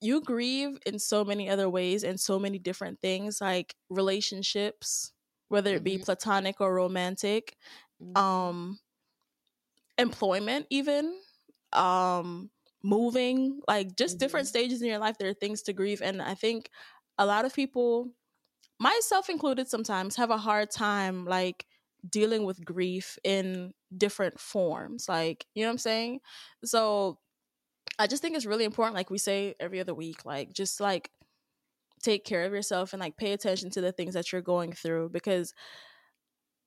[0.00, 5.12] you grieve in so many other ways and so many different things like relationships
[5.52, 6.02] whether it be mm-hmm.
[6.02, 7.56] platonic or romantic
[8.02, 8.16] mm-hmm.
[8.16, 8.78] um
[9.98, 11.14] employment even
[11.72, 12.50] um
[12.82, 14.24] moving, like just mm-hmm.
[14.24, 16.02] different stages in your life, there are things to grieve.
[16.02, 16.70] And I think
[17.18, 18.10] a lot of people,
[18.80, 21.66] myself included, sometimes have a hard time like
[22.08, 25.08] dealing with grief in different forms.
[25.08, 26.20] Like, you know what I'm saying?
[26.64, 27.18] So
[27.98, 31.10] I just think it's really important, like we say every other week, like just like
[32.02, 35.08] take care of yourself and like pay attention to the things that you're going through
[35.10, 35.54] because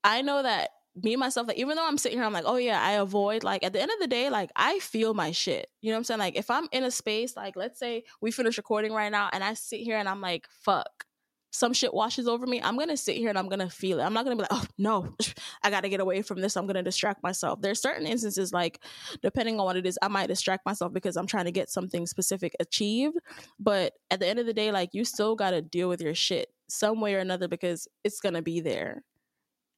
[0.02, 0.70] I know that
[1.02, 3.62] me myself like even though i'm sitting here i'm like oh yeah i avoid like
[3.62, 6.04] at the end of the day like i feel my shit you know what i'm
[6.04, 6.20] saying?
[6.20, 9.44] Like if i'm in a space like let's say we finish recording right now and
[9.44, 11.04] i sit here and i'm like fuck
[11.50, 14.02] some shit washes over me i'm gonna sit here and i'm gonna feel it.
[14.02, 15.14] I'm not gonna be like oh no
[15.62, 16.56] i gotta get away from this.
[16.56, 17.60] I'm gonna distract myself.
[17.60, 18.82] There's certain instances like
[19.22, 22.06] depending on what it is i might distract myself because i'm trying to get something
[22.06, 23.16] specific achieved.
[23.58, 26.48] But at the end of the day like you still gotta deal with your shit
[26.68, 29.04] some way or another because it's gonna be there.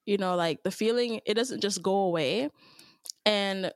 [0.06, 2.50] You know like the feeling it doesn't just go away.
[3.24, 3.72] And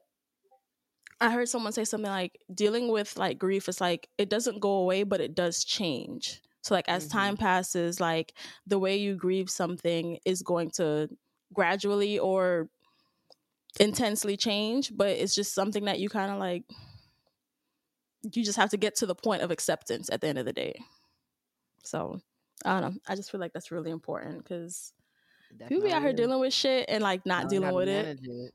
[1.20, 4.72] i heard someone say something like dealing with like grief is like it doesn't go
[4.78, 7.18] away but it does change so like as mm-hmm.
[7.18, 8.34] time passes like
[8.66, 11.08] the way you grieve something is going to
[11.52, 12.68] gradually or
[13.80, 16.64] intensely change but it's just something that you kind of like
[18.34, 20.52] you just have to get to the point of acceptance at the end of the
[20.52, 20.74] day
[21.82, 22.20] so
[22.64, 24.92] i don't know i just feel like that's really important because
[25.68, 28.18] People be out here dealing with shit and like not dealing with it.
[28.22, 28.52] it.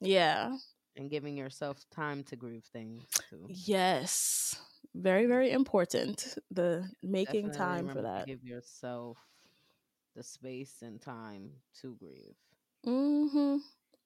[0.00, 0.56] Yeah.
[0.96, 3.46] And giving yourself time to grieve things too.
[3.48, 4.56] Yes.
[4.94, 6.36] Very, very important.
[6.50, 8.26] The making Definitely time for that.
[8.26, 9.18] Give yourself
[10.14, 12.36] the space and time to grieve.
[12.86, 13.56] Mm-hmm.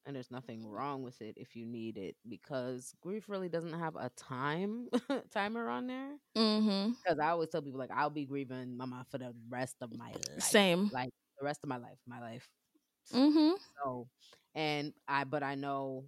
[0.07, 3.97] And there's nothing wrong with it if you need it because grief really doesn't have
[3.97, 4.89] a time
[5.33, 6.13] timer on there.
[6.37, 6.93] Mm-hmm.
[6.93, 10.13] Because I always tell people like I'll be grieving mama for the rest of my
[10.13, 10.43] life.
[10.43, 10.91] Same.
[10.93, 11.11] Like
[11.41, 12.49] the rest of my life, my life.
[13.13, 13.55] Mm-hmm.
[13.83, 14.07] So,
[14.55, 16.05] and I, but I know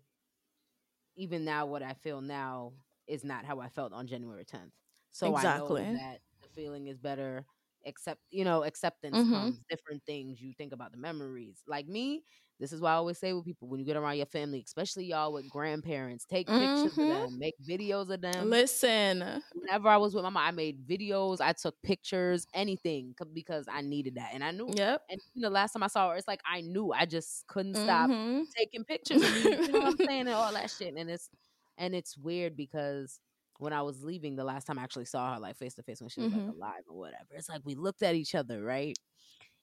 [1.17, 2.75] even now what I feel now
[3.09, 4.71] is not how I felt on January 10th.
[5.11, 5.83] So exactly.
[5.83, 7.45] I know that the feeling is better.
[7.85, 9.33] Except, you know, acceptance mm-hmm.
[9.33, 10.43] comes different things.
[10.43, 11.63] You think about the memories.
[11.67, 12.25] Like me,
[12.61, 15.05] this is why I always say with people when you get around your family, especially
[15.05, 17.01] y'all with grandparents, take pictures mm-hmm.
[17.01, 18.51] of them, make videos of them.
[18.51, 23.67] Listen, whenever I was with my mom, I made videos, I took pictures, anything because
[23.71, 24.69] I needed that, and I knew.
[24.75, 25.03] Yep.
[25.09, 28.11] And know, last time I saw her, it's like I knew I just couldn't stop
[28.11, 28.43] mm-hmm.
[28.57, 29.23] taking pictures.
[29.45, 31.31] you know what I'm saying, and all that shit, and it's
[31.79, 33.21] and it's weird because
[33.59, 36.01] when I was leaving the last time I actually saw her like face to face
[36.01, 36.47] when she was mm-hmm.
[36.47, 37.29] like alive or whatever.
[37.33, 38.97] It's like we looked at each other, right?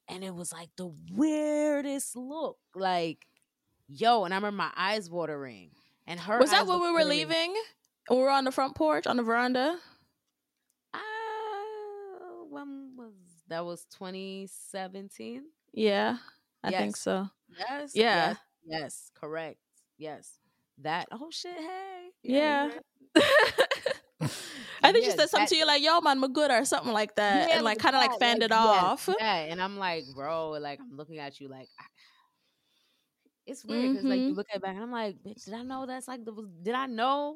[0.07, 2.57] and it was like the weirdest look.
[2.75, 3.25] Like,
[3.87, 5.71] yo, and I remember my eyes watering.
[6.07, 7.55] And her was that when we were leaving?
[8.09, 9.77] We were on the front porch on the veranda.
[10.93, 10.99] Uh,
[12.49, 13.13] when was
[13.47, 13.65] that?
[13.65, 15.43] Was 2017?
[15.73, 16.17] Yeah,
[16.63, 16.79] I yes.
[16.79, 17.29] think so.
[17.57, 17.91] Yes.
[17.95, 18.27] Yeah.
[18.27, 19.57] Yes, yes, correct.
[19.97, 20.37] Yes.
[20.81, 21.07] That.
[21.11, 21.57] Oh shit!
[21.57, 22.09] Hey.
[22.23, 22.69] Yeah.
[23.15, 23.21] yeah.
[24.83, 26.63] I think yeah, she said something that, to you like, "Yo, man, I'm good" or
[26.65, 29.09] something like that, yeah, and like kind of like fanned like, it off.
[29.19, 31.67] Yeah, and I'm like, bro, like I'm looking at you like.
[33.47, 34.09] it's weird because mm-hmm.
[34.09, 34.37] like you mm-hmm.
[34.37, 36.85] look at back and I'm like, bitch, did I know that's like the did I
[36.85, 37.35] know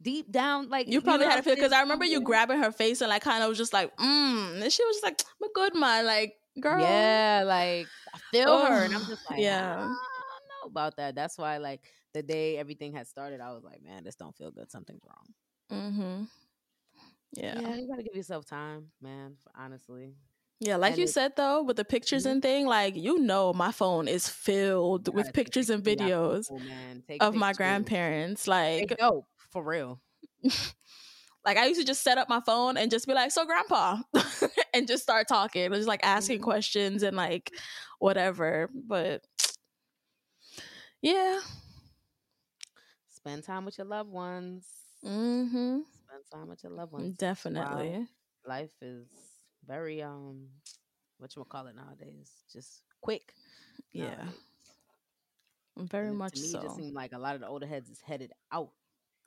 [0.00, 2.60] deep down like you probably you know, had a feel because I remember you grabbing
[2.60, 5.22] her face and like kind of was just like, mm, and she was just like,
[5.42, 9.40] I'm good man, like girl, yeah, like I feel oh, her, and I'm just like,
[9.40, 11.14] yeah, I don't know about that.
[11.14, 11.82] That's why like
[12.12, 14.70] the day everything had started, I was like, man, this don't feel good.
[14.70, 15.26] Something's wrong.
[15.80, 16.24] Mm-hmm.
[17.34, 17.60] Yeah.
[17.60, 19.36] Yeah, you gotta give yourself time, man.
[19.54, 20.14] Honestly.
[20.60, 22.30] Yeah, like And you it- said though, with the pictures Mhm.
[22.30, 27.02] and thing, like you know, my phone is filled with pictures and pictures videos people.
[27.08, 28.46] Take of my grandparents.
[28.46, 30.00] Like, dope for real.
[31.44, 33.98] like I used to just set up my phone and just be like, "So, grandpa,"
[34.74, 36.44] and just start talking, just like asking Mhm.
[36.44, 37.50] questions and like
[37.98, 38.70] whatever.
[38.72, 39.24] But
[41.00, 41.40] yeah,
[43.24, 44.66] Spend time with your loved ones.
[45.04, 47.16] mm-hmm, Spend time with your loved ones.
[47.16, 48.06] definitely.
[48.46, 49.06] Life is
[49.66, 50.48] very um,
[51.18, 52.30] what you call it nowadays?
[52.52, 53.32] Just quick.
[53.92, 54.34] Yeah, nowadays.
[55.78, 56.58] very And much to me, so.
[56.58, 58.70] It just seems like a lot of the older heads is headed out.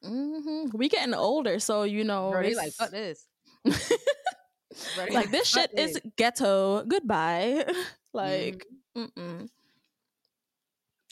[0.03, 0.77] Mm-hmm.
[0.77, 3.25] We getting older, so you know, like fuck this.
[5.09, 6.83] Like this shit is ghetto.
[6.83, 7.65] Goodbye.
[8.13, 8.65] like,
[8.97, 9.09] Mhm.
[9.17, 9.49] mm-mm.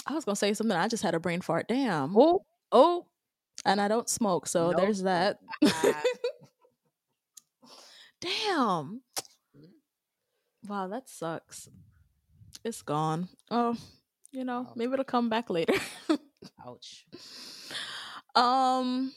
[0.06, 0.76] I was gonna say something.
[0.76, 1.70] I just had a brain fart.
[1.70, 2.14] Damn.
[2.18, 2.44] oh
[2.74, 3.06] oh.
[3.66, 4.82] And I don't smoke, so Nope.
[4.82, 5.40] there's that.
[8.22, 9.02] Damn.
[10.68, 11.70] Wow, that sucks.
[12.64, 13.28] It's gone.
[13.52, 13.76] Oh,
[14.32, 15.74] you know, maybe it'll come back later.
[16.66, 17.06] Ouch.
[18.36, 19.12] um.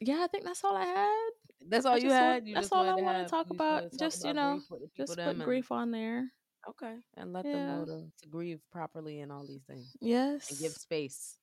[0.00, 1.30] Yeah, I think that's all I had.
[1.68, 2.46] That's all I you just want- had.
[2.48, 4.88] You that's all I wanna have- talk about, talk just, you know, grief with the
[4.88, 6.30] people Just put grief on there.
[6.68, 7.52] Okay, and let Yeah.
[7.52, 10.50] them know to, to grieve properly and all these things, Yes.
[10.50, 11.36] and give space.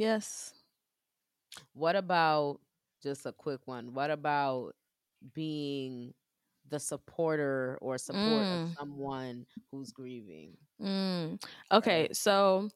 [0.00, 0.54] Yes.
[1.74, 2.60] What about
[3.02, 3.92] just a quick one?
[3.94, 4.74] What about
[5.34, 6.14] being
[6.68, 8.70] the supporter or support Mm.
[8.70, 10.56] of someone who's grieving?
[10.80, 11.42] Mm.
[11.72, 12.70] Okay, so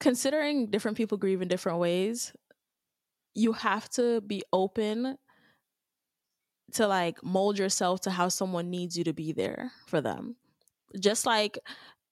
[0.00, 2.32] considering different people grieve in different ways,
[3.34, 5.18] you have to be open
[6.72, 10.36] to like mold yourself to how someone needs you to be there for them.
[10.98, 11.58] Just like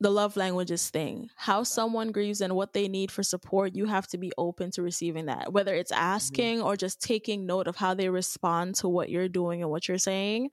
[0.01, 4.07] the love languages thing, how someone grieves and what they need for support, you have
[4.09, 5.53] to be open to receiving that.
[5.53, 9.62] Whether it's asking or just taking note of how they respond to what you're doing
[9.62, 10.51] and what you're saying,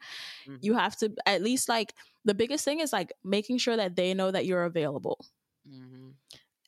[0.47, 0.59] Mhm.
[0.61, 1.93] you have to at least like
[2.25, 5.25] the biggest thing is like making sure that they know that you're available
[5.69, 6.09] Mm-hmm.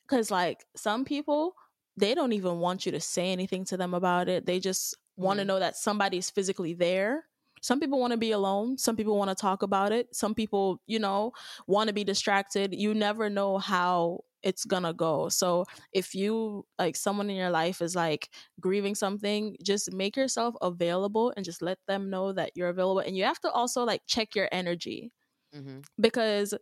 [0.02, 1.54] because like some people
[1.96, 5.38] they don't even want you to say anything to them about it they just want
[5.38, 7.24] to know that somebody's physically there
[7.66, 10.80] some people want to be alone some people want to talk about it some people
[10.86, 11.32] you know
[11.66, 16.94] want to be distracted you never know how it's gonna go so if you like
[16.94, 21.78] someone in your life is like grieving something just make yourself available and just let
[21.88, 25.12] them know that you're available and you have to also like check your energy
[25.54, 25.78] Mm-hmm.
[26.00, 26.54] because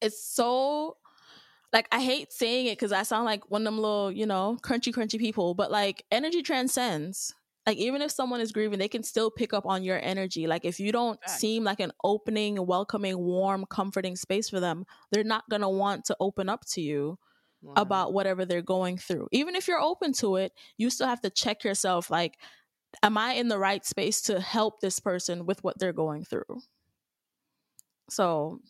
[0.00, 0.96] it's so
[1.72, 4.58] like I hate saying it because I sound like one of them little, you know,
[4.62, 5.54] crunchy, crunchy people.
[5.54, 7.34] But like energy transcends.
[7.66, 10.46] Like even if someone is grieving, they can still pick up on your energy.
[10.46, 11.40] Like if you don't Facts.
[11.40, 16.16] seem like an opening, welcoming, warm, comforting space for them, they're not gonna want to
[16.20, 17.18] open up to you
[17.76, 19.28] about whatever they're going through.
[19.32, 22.38] Even if you're open to it, you still have to check yourself like,
[23.02, 26.44] am I in the right space to help this person with what they're going through?
[28.10, 28.60] So,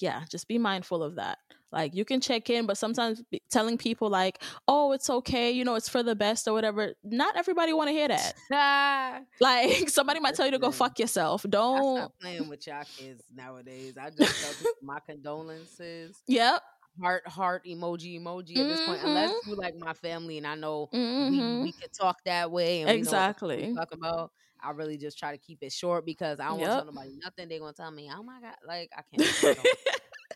[0.00, 1.38] yeah, just be mindful of that.
[1.74, 5.74] Like, you can check in, but sometimes telling people, like, oh, it's okay, you know,
[5.74, 8.34] it's for the best or whatever, not everybody want to hear that.
[8.52, 11.44] Ah, Like, somebody might tell you to go fuck yourself.
[11.48, 11.98] Don't.
[11.98, 13.94] stop playing with y'all kids nowadays.
[14.00, 16.22] I just tell people my condolences.
[16.28, 16.62] Yep.
[17.02, 18.58] Heart, heart, emoji, emoji.
[18.58, 19.48] At this point, unless Mhm.
[19.48, 21.30] you like my family and I know Mhm.
[21.30, 23.56] we we can talk that way and Exactly.
[23.56, 24.32] we know what the fuck we talk about.
[24.62, 27.10] I really just try to keep it short because I don't want to tell nobody
[27.22, 27.48] nothing.
[27.48, 29.22] They're gonna tell me, "Oh my god!" Like I can't.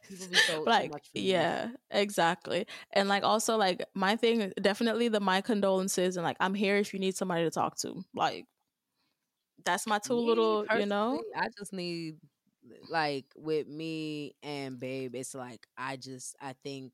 [0.09, 1.45] People be so, like much for me.
[1.45, 6.55] yeah exactly and like also like my thing definitely the my condolences and like i'm
[6.55, 8.47] here if you need somebody to talk to like
[9.65, 12.19] that's my two Me, little you know I just need
[12.89, 15.15] like with me and babe.
[15.15, 16.93] It's like I just I think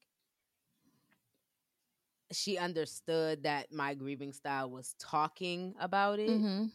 [2.33, 6.73] she understood that my grieving style was talking about it Mhm.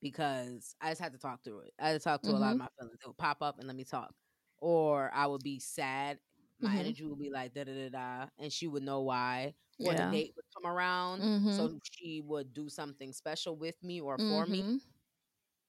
[0.00, 1.74] because I just had to talk through it.
[1.78, 2.98] I had to talk to a lot of my feelings.
[3.02, 4.14] It would pop up and let me talk,
[4.60, 6.18] or I would be sad.
[6.60, 6.78] My Mhm.
[6.78, 9.54] energy would be like da da da da, and she would know why.
[9.84, 9.94] Or Yeah.
[9.94, 11.50] the date would come around, Mhm.
[11.50, 14.80] so she would do something special with me or for me, Mhm.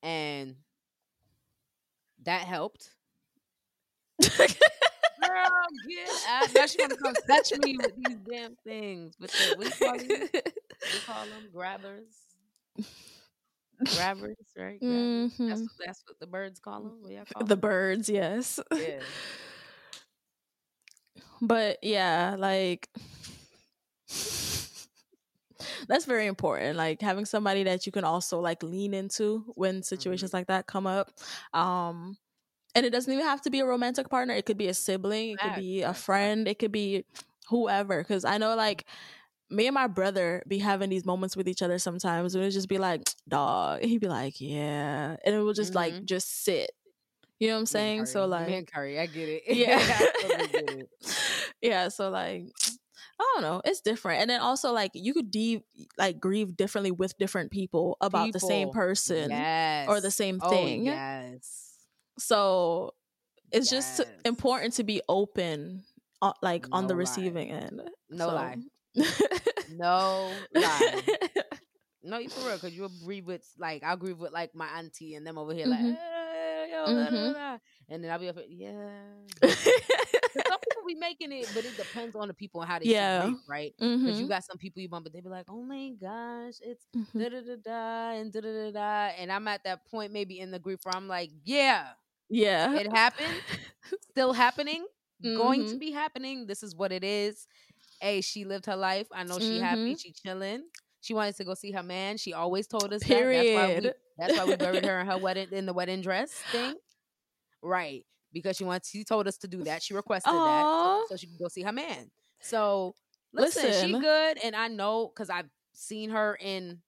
[0.04, 0.56] and
[2.24, 2.92] that helped.
[5.18, 6.54] Girl, get out.
[6.54, 9.16] Now she wanna come touch me with these damn things.
[9.20, 9.98] With the what do you call?
[10.92, 12.16] We call them grabbers.
[13.84, 14.80] Grabbers, right?
[14.80, 15.32] Grabbers.
[15.38, 17.26] That's, what, that's what the birds call them.
[17.34, 17.59] Call the 'em?
[17.59, 19.01] birds yes Yeah.
[21.41, 22.89] but yeah like
[25.88, 30.34] that's very important like having somebody that you can also like lean into when situations
[30.34, 31.11] like that come up
[31.53, 32.17] um
[32.76, 35.32] and it doesn't even have to be a romantic partner it could be a sibling
[35.32, 37.03] it could be a friend it could be
[37.49, 38.86] whoever because i know like
[39.50, 42.36] me and my brother be having these moments with each other sometimes.
[42.36, 43.82] And it just be like, dog.
[43.82, 45.16] And he'd be like, yeah.
[45.26, 46.06] And it would just like Mhm.
[46.06, 46.72] just sit.
[47.39, 48.06] You know what I'm saying?
[48.08, 49.43] So like Man Curry, I get it.
[49.48, 49.80] Yeah.
[50.22, 50.89] Totally get it.
[51.62, 52.46] yeah, so like
[53.20, 54.22] I don't know, it's different.
[54.22, 55.64] And then also like you could de-
[55.98, 59.88] like grieve differently with different people about the same person yes.
[59.88, 60.86] or the same Oh, thing.
[60.86, 61.74] yes.
[62.20, 62.93] So
[63.52, 65.84] it's just important to be open
[66.22, 67.00] uh, like on No the lie.
[67.00, 67.82] receiving end.
[68.10, 68.56] No So- lie.
[69.68, 71.04] No lie.
[72.04, 75.16] No, you for real, because you'll grieve with like I'll grieve with like my auntie
[75.16, 75.88] and them over here like Mhm.
[75.88, 77.34] "Eh, yo, da, da, Mhm.
[77.34, 77.58] da."
[77.89, 79.14] and then I'll be up here, yeah.
[80.34, 82.89] 'Cause some people be making it, but it depends on the people and how they
[82.89, 82.96] Yeah.
[82.96, 83.36] yeah.
[83.48, 83.74] right?
[84.04, 86.56] Because you Mhm, got some people you bump, but they be like, oh my gosh,
[86.62, 87.20] it's mhm.
[87.20, 90.39] da da da da and da da da da, and I'm at that point maybe
[90.39, 91.89] in the grief where I'm like, yeah,
[92.30, 92.78] Yeah.
[92.78, 93.41] it happened,
[94.12, 94.86] still happening,
[95.34, 95.80] going to Mhm.
[95.80, 96.48] be happening.
[96.48, 97.48] This is what it is.
[98.00, 99.08] Hey, she lived her life.
[99.12, 99.93] I know she happy.
[99.96, 100.02] Mhm.
[100.02, 100.64] She chilling.
[101.02, 102.18] She wanted to go see her man.
[102.18, 103.84] She always told us Period.
[103.84, 103.96] that.
[104.18, 106.32] That's why we, that's why we buried her in her wedding in the wedding dress
[106.52, 106.76] thing.
[107.62, 108.06] Right.
[108.34, 109.82] Because she wants she told us to do that.
[109.84, 112.10] She requested that so, so she could go see her man.
[112.41, 112.96] So
[113.34, 116.80] listen, she good and I know because I've seen her in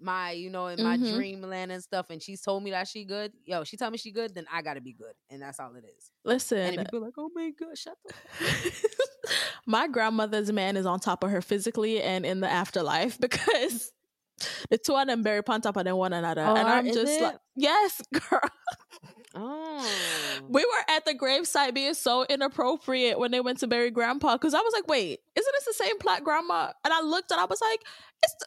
[0.00, 1.14] my, you know, in my Mhm.
[1.14, 3.32] dreamland and stuff, and she's told me that she good.
[3.44, 5.14] Yo, she tell me she good, then I gotta be good.
[5.28, 6.10] And that's all it is.
[6.24, 8.14] Listen, if people like, oh my god, shut the
[9.66, 13.92] my grandmother's man is on top of her physically and in the afterlife because
[14.70, 16.42] the two of them bury on top of one another.
[16.42, 17.22] Oh, and I'm just it?
[17.22, 18.40] like, yes, girl.
[19.34, 19.86] Oh.
[20.48, 24.54] We were at the gravesite being so inappropriate when they went to bury grandpa because
[24.54, 26.72] I was like, wait, isn't this the same plot grandma?
[26.84, 27.80] And I looked and I was like,
[28.24, 28.46] it's the-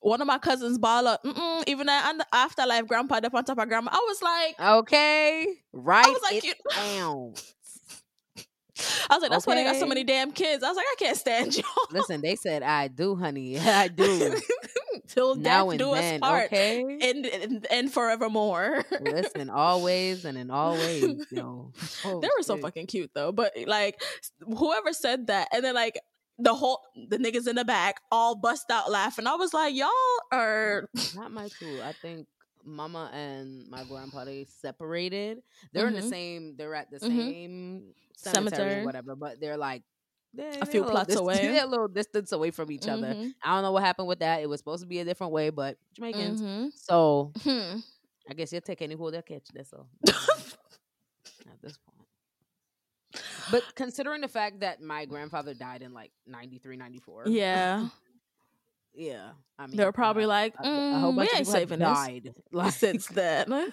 [0.00, 3.58] one of my cousins ball up, Mm-mm, even on the afterlife grandpa up on top
[3.58, 3.90] of grandma.
[3.92, 5.46] I was like, Okay.
[5.72, 6.06] Right.
[6.06, 7.34] I was like, you- down.
[9.10, 10.62] I was like, that's why they got so many damn kids.
[10.62, 11.64] I was like, I can't stand you.
[11.90, 13.58] Listen, they said I do, honey.
[13.58, 14.36] I do.
[15.08, 16.20] Till now death and do us then.
[16.20, 16.44] part.
[16.46, 16.82] Okay.
[16.82, 18.84] And, and and forevermore.
[19.00, 21.72] Listen, always and in always, yo.
[22.04, 22.62] Oh, they were so shit.
[22.62, 23.32] fucking cute though.
[23.32, 24.00] But like
[24.40, 25.98] whoever said that, and then like
[26.38, 29.26] the whole the niggas in the back all bust out laughing.
[29.26, 29.90] I was like, y'all
[30.32, 31.80] are Not my two.
[31.82, 32.26] I think
[32.64, 35.42] mama and my grandpa they separated.
[35.72, 36.10] They're in the Mhm.
[36.10, 36.56] same.
[36.56, 37.00] They're at the Mhm.
[37.00, 38.84] same cemetery, Cemetery.
[38.84, 39.16] whatever.
[39.16, 39.82] But they're like.
[40.34, 41.38] they're- they're few plots away.
[41.38, 43.14] They're a little distance away from each other.
[43.14, 44.42] Mhm, I don't know what happened with that.
[44.42, 46.42] It was supposed to be a different way, but Jamaicans.
[46.42, 46.70] mhm.
[46.76, 47.78] So Hmm.
[48.28, 49.48] I guess you'll take any who they'll catch.
[49.54, 49.88] That's all.
[50.06, 51.78] At this.
[53.50, 57.24] But considering the fact that my grandfather died in like 93, 94.
[57.28, 57.88] Yeah,
[58.98, 59.30] Yeah.
[59.58, 62.34] I mean, they're probably like, a, a whole mm, bunch we of ain't saving died.
[62.52, 63.46] Like, since then.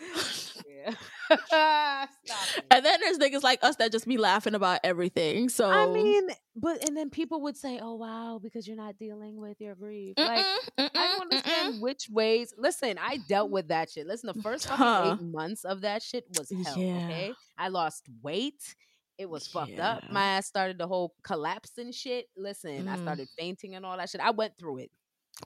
[0.68, 0.94] yeah.
[1.46, 5.48] Stop and then there's niggas like us that just be laughing about everything.
[5.48, 9.36] So I mean, but and then people would say, "Oh wow, because you're not dealing
[9.40, 11.80] with your grief." Like Mm-mm, I mm-mm, don't understand mm-mm.
[11.80, 12.52] which ways.
[12.58, 14.06] Listen, I dealt with that shit.
[14.06, 15.16] Listen, the first fucking Huh.
[15.20, 16.74] eight months of that shit was hell.
[16.78, 16.96] Yeah.
[17.04, 18.74] Okay, I lost weight.
[19.18, 20.02] It was fucked up.
[20.10, 22.26] My ass started the whole collapsing shit.
[22.36, 23.02] Listen, I Mm.
[23.02, 24.20] started fainting and all that shit.
[24.22, 24.90] I went through it.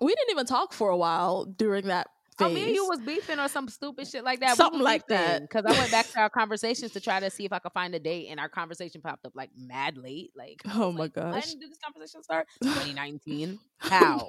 [0.01, 2.07] we didn't even talk for a while during that
[2.39, 2.47] phase.
[2.47, 4.57] Oh, me and you was beefing or some stupid shit like that.
[4.57, 5.43] Something like that.
[5.43, 7.95] Because I went back to our conversations to try to see if I could find
[7.95, 10.33] a date, and our conversation popped up like mad late.
[10.37, 11.33] Like, Oh my like, gosh.
[11.33, 12.47] When did this conversation start?
[12.63, 13.59] 2019.
[13.79, 14.29] How?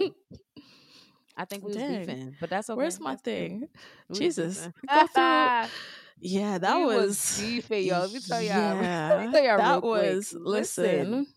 [1.38, 2.06] I think we was Dang.
[2.06, 2.78] beefing, but that's okay.
[2.78, 3.68] Where's my That's thing?
[4.08, 4.58] We was Jesus.
[4.58, 4.74] beefing.
[4.94, 5.70] Go through-
[6.22, 8.00] Yeah, that We was, beefing, yo.
[8.00, 8.56] Let me tell y'all.
[8.56, 10.16] Let me Yeah, tell y'all that real quick.
[10.16, 11.28] was listen.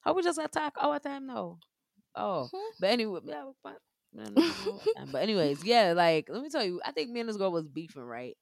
[0.00, 1.26] How we just attack all the time?
[1.26, 1.58] No.
[2.14, 2.60] Oh, Mhm.
[2.78, 3.44] but anyway, yeah,
[4.14, 4.50] but, no.
[5.10, 7.66] but anyways, yeah, like let me tell you, I think me and this girl was
[7.68, 8.36] beefing, right?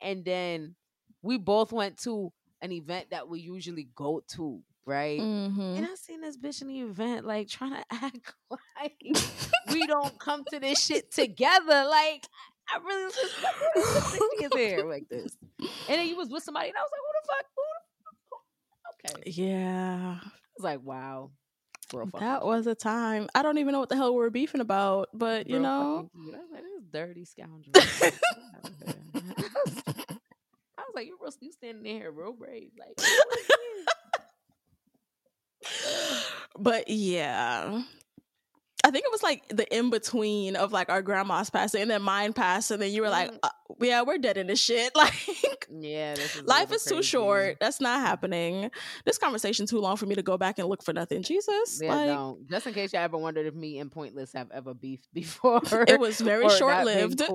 [0.00, 0.74] And then
[1.22, 5.20] we both went to an event that we usually go to, right?
[5.20, 5.76] Mhm.
[5.78, 8.34] And I seen this bitch in the event, like trying to act
[8.76, 8.96] like
[9.72, 11.84] we don't come to this shit together.
[11.88, 12.26] Like
[12.68, 15.36] I really was just like, is this is here like this?
[15.60, 17.46] And then you was with somebody, and I was like, who the fuck?
[17.56, 19.22] Who the fuck?
[19.22, 21.30] Okay, Yeah, I was like, wow,
[21.94, 23.28] real fucking that was a time.
[23.34, 26.10] I don't even know what the hell we were beefing about, but you real know,
[26.14, 26.34] fucking.
[26.34, 27.72] I was like, this dirty scoundrel.
[27.72, 28.94] Get out of here.
[30.78, 32.96] I was like, you real, you standing in here real brave, like.
[32.96, 33.46] what is
[35.62, 36.32] this?
[36.58, 37.82] but yeah.
[38.84, 42.02] I think it was like the in between of like our grandma's passing and then
[42.02, 43.38] mine passed, and then you were like, Mhm.
[43.42, 43.48] uh,
[43.80, 45.14] "Yeah, we're dead in this shit." Like,
[45.70, 47.56] Yeah, this is life is too short.
[47.60, 48.70] That's not happening.
[49.06, 51.22] This conversation too long for me to go back and look for nothing.
[51.22, 52.48] Jesus, Yeah, like don't.
[52.50, 55.62] Just in case you ever wondered if me and Pointlesss have ever beefed before.
[55.88, 57.22] it was very short lived.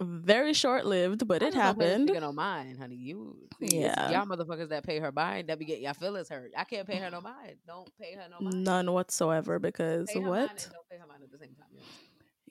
[0.00, 2.08] very short lived, but it happened.
[2.08, 2.96] nigga no mind, honey.
[2.96, 4.10] You, Yeah.
[4.10, 6.52] y'all motherfuckers that pay her mind that be get y'all feelings hurt.
[6.56, 7.56] I can't pay her no mind.
[7.66, 8.64] Don't pay her no mind.
[8.64, 10.50] None whatsoever because Pay her mind what?
[10.50, 11.68] and don't pay her mind at the same time.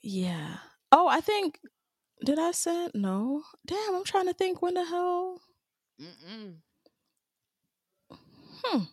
[0.02, 0.58] Yeah.
[0.92, 1.60] Oh, I think
[2.26, 3.44] did I send no?
[3.66, 5.42] Damn, I'm trying to think when the hell.
[6.02, 6.56] Mm-mm.
[8.64, 8.84] Hmm.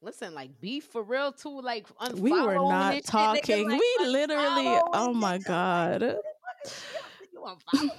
[0.00, 1.60] Listen, like beef for real too.
[1.60, 1.86] Like
[2.16, 3.68] We were not this shit, nigga, talking.
[3.70, 4.80] like, we literally.
[4.92, 6.16] Oh my god.
[6.64, 7.96] Like, who the fuck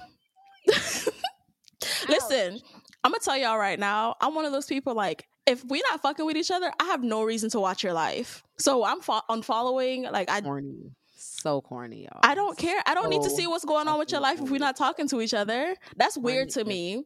[0.66, 1.12] is you?
[1.12, 2.14] You?
[2.14, 2.60] Listen,
[3.02, 4.14] I'm gonna tell y'all right now.
[4.20, 7.02] I'm one of those people like if we're not fucking with each other, I have
[7.02, 8.42] no reason to watch your life.
[8.58, 10.10] So I'm fo- unfollowing.
[10.10, 12.20] Like I, corny, so corny, y'all.
[12.22, 12.82] I don't care.
[12.86, 15.06] I don't need to see what's going on with your life if we're not talking
[15.08, 15.76] to each other.
[15.96, 17.04] That's weird to Corny as me.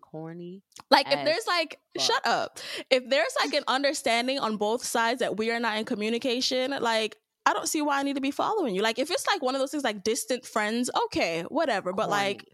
[0.00, 0.62] corny.
[0.90, 2.06] Like if there's like fuck.
[2.06, 2.58] shut up.
[2.90, 7.16] If there's like an understanding on both sides that we are not in communication, like
[7.44, 8.82] I don't see why I need to be following you.
[8.82, 11.92] Like if it's like one of those things like distant friends, okay, whatever.
[11.92, 12.46] But like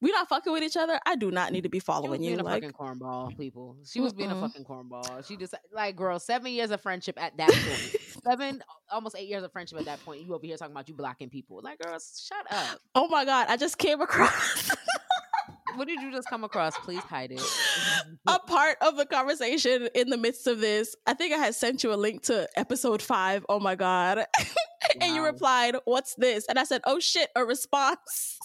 [0.00, 2.30] we not fucking with each other, I do not need to be following you.
[2.30, 3.76] being a Like fucking cornball, people.
[3.84, 5.24] She was being a fucking cornball.
[5.26, 7.96] She just like, girl, seven years of friendship at that point.
[8.24, 10.22] seven, almost eight years of friendship at that point.
[10.22, 11.60] You over here talking about you blocking people.
[11.62, 12.80] Like, girls, shut up.
[12.96, 14.72] oh my god, I just came across
[15.76, 16.76] What did you just come across?
[16.78, 17.42] Please hide it.
[18.26, 20.94] a part of the conversation in the midst of this.
[21.06, 23.44] I think I had sent you a link to episode five.
[23.48, 24.24] Oh my god.
[25.00, 26.46] and you replied, What's this?
[26.48, 28.38] And I said, Oh shit, a response.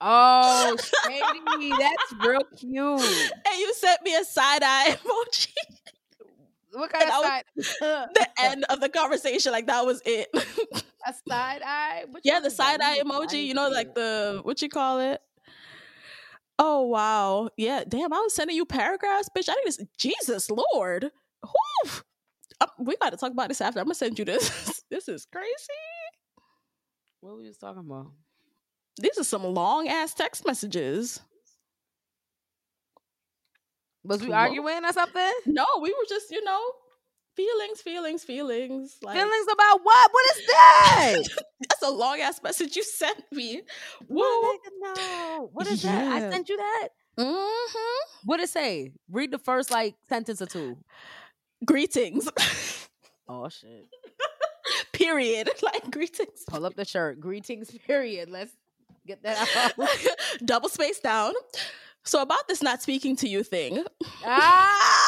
[0.00, 1.70] Oh, shady.
[1.78, 3.00] That's real cute.
[3.46, 5.48] And you sent me a side eye emoji.
[6.72, 8.08] What kind And of side?
[8.14, 9.52] the end of the conversation.
[9.52, 10.28] Like that was it.
[10.34, 12.04] a side eye?
[12.08, 13.44] What yeah, the side eye need to- I emoji.
[13.46, 15.20] You know, like the what you call it?
[16.62, 17.48] Oh wow.
[17.56, 19.48] Yeah, damn, I was sending you paragraphs, bitch.
[19.48, 21.10] I need to Jesus Lord.
[21.42, 21.92] Whew.
[22.78, 23.80] We gotta talk about this after.
[23.80, 24.84] I'm gonna send you this.
[24.90, 25.48] this is crazy.
[27.20, 28.12] What were you talking about?
[29.00, 31.20] These are some long ass text messages.
[34.04, 34.36] Was we Whoa.
[34.36, 35.32] arguing or something?
[35.46, 36.60] No, we were just, you know,
[37.40, 38.96] feelings, feelings, feelings.
[39.02, 40.10] Like Feelings about what?
[40.12, 41.16] What is that?
[41.68, 43.62] that's a long ass message you sent me.
[44.08, 44.18] Woo.
[44.20, 44.60] What?
[44.80, 45.50] No.
[45.52, 46.12] What is that?
[46.12, 46.88] I sent you that.
[47.18, 48.26] Mm-hmm.
[48.26, 48.92] What it say?
[49.10, 50.76] Read the first like sentence or two.
[51.64, 52.28] Greetings.
[53.32, 53.86] Oh shit.
[54.92, 55.48] Period.
[55.62, 56.42] Like greetings.
[56.48, 57.20] Pull up the shirt.
[57.20, 57.70] Greetings.
[57.86, 58.28] Period.
[58.28, 58.50] Let's
[59.06, 59.38] get that
[59.78, 59.88] out.
[60.44, 61.34] Double space down.
[62.04, 63.84] So about this not speaking to you thing.
[64.24, 64.99] ah,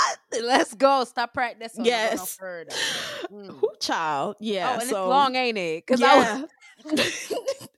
[0.42, 1.04] let's go.
[1.04, 1.84] Stop practicing.
[1.84, 2.38] Yes.
[2.40, 2.64] No.
[3.32, 3.58] Mm.
[3.60, 4.36] Who child?
[4.40, 4.68] Yeah.
[4.68, 5.86] oh, and so, it's long, ain't it?
[5.86, 6.44] Because I was,
[6.84, 6.92] yeah.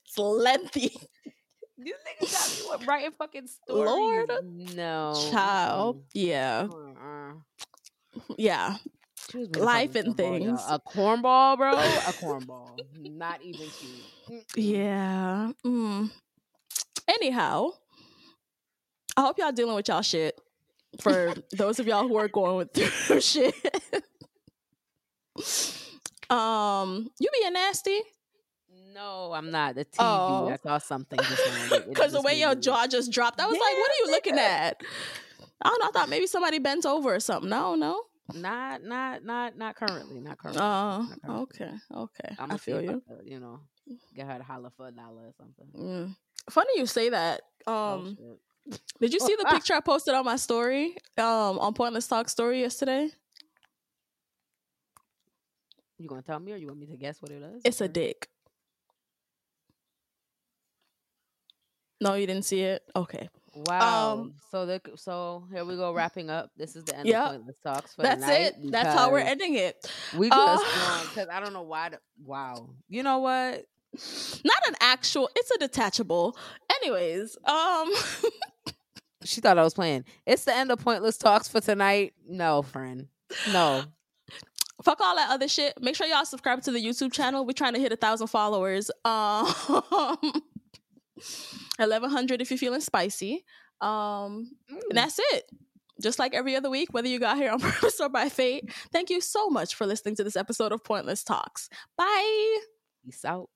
[0.05, 0.97] it's lengthy.
[1.77, 3.87] you niggas got me writing fucking stories.
[3.87, 4.31] Lord.
[4.75, 6.03] no Child.
[6.13, 6.67] Yeah.
[6.73, 7.35] Uh-uh.
[8.37, 8.79] Yeah.
[9.31, 10.61] She was being a Life and things.
[10.69, 11.73] A cornball, bro.
[11.73, 12.81] A cornball.
[12.99, 14.45] Not even cute.
[14.57, 15.53] Yeah.
[15.65, 16.11] Mm.
[17.09, 17.71] Anyhow,
[19.17, 20.39] I hope y'all dealing with y'all shit.
[21.01, 23.55] For those of y'all who are going with through shit.
[26.31, 28.01] um, you being nasty
[28.95, 29.75] No, I'm not.
[29.75, 29.97] The TV.
[29.99, 30.49] Oh.
[30.53, 31.65] I saw something just now.
[31.77, 33.41] It- it because the way your jaw just dropped.
[33.41, 34.81] I was like, what are you looking at?
[35.63, 35.89] I don't know.
[35.89, 37.53] I thought maybe somebody bent over or something.
[37.53, 38.03] I don't know.
[38.33, 40.21] Not, not, not, not currently.
[40.21, 40.63] Not currently.
[40.63, 41.43] Oh, currently.
[41.43, 42.35] okay, okay.
[42.39, 43.03] I'm I gonna feel you.
[43.25, 43.61] you know,
[44.15, 45.67] get her to holler for a dollar or something.
[45.77, 46.17] Mm.
[46.51, 47.43] Funny you say that.
[47.67, 48.39] Oh, Um, shit.
[49.01, 50.97] Did you see the picture I posted on my story?
[51.19, 53.11] Um, on Pointlesss Talk story yesterday.
[55.99, 57.63] you gonna tell me, or you want me to guess what it is?
[57.65, 58.29] It's a dick.
[62.01, 62.83] No, you didn't see it.
[62.95, 64.13] Okay, Wow.
[64.15, 66.51] Um, so the so here we go wrapping up.
[66.57, 67.25] This is the end Yep.
[67.27, 68.41] of Pointlesss Talks for that's the night.
[68.63, 68.73] it.
[68.73, 69.89] That's how we're ending it.
[70.17, 70.65] We Uh, just
[71.15, 71.91] because I don't know why.
[71.91, 72.69] The, wow.
[72.89, 73.65] You know what?
[74.45, 75.31] Not an actual.
[75.37, 76.37] It's a detachable.
[76.83, 77.93] Anyways, um,
[79.25, 80.05] She thought I was playing.
[80.27, 82.15] It's the end of Pointlesss Talks for tonight.
[82.29, 83.09] No, friend.
[83.53, 83.85] No.
[84.85, 85.73] fuck all that other shit.
[85.81, 87.47] Make sure y'all subscribe to the YouTube channel.
[87.47, 88.91] We're trying to hit a thousand followers.
[89.05, 89.53] Um,
[91.79, 93.45] eleven hundred if you're feeling spicy.
[93.81, 94.81] Um, Mm.
[94.91, 95.45] and that's it.
[96.03, 98.71] Just like every other week, whether you got here on purpose or by fate.
[98.93, 101.69] Thank you so much for listening to this episode of Pointlesss Talks.
[101.97, 102.59] Bye.
[103.05, 103.49] Peace out.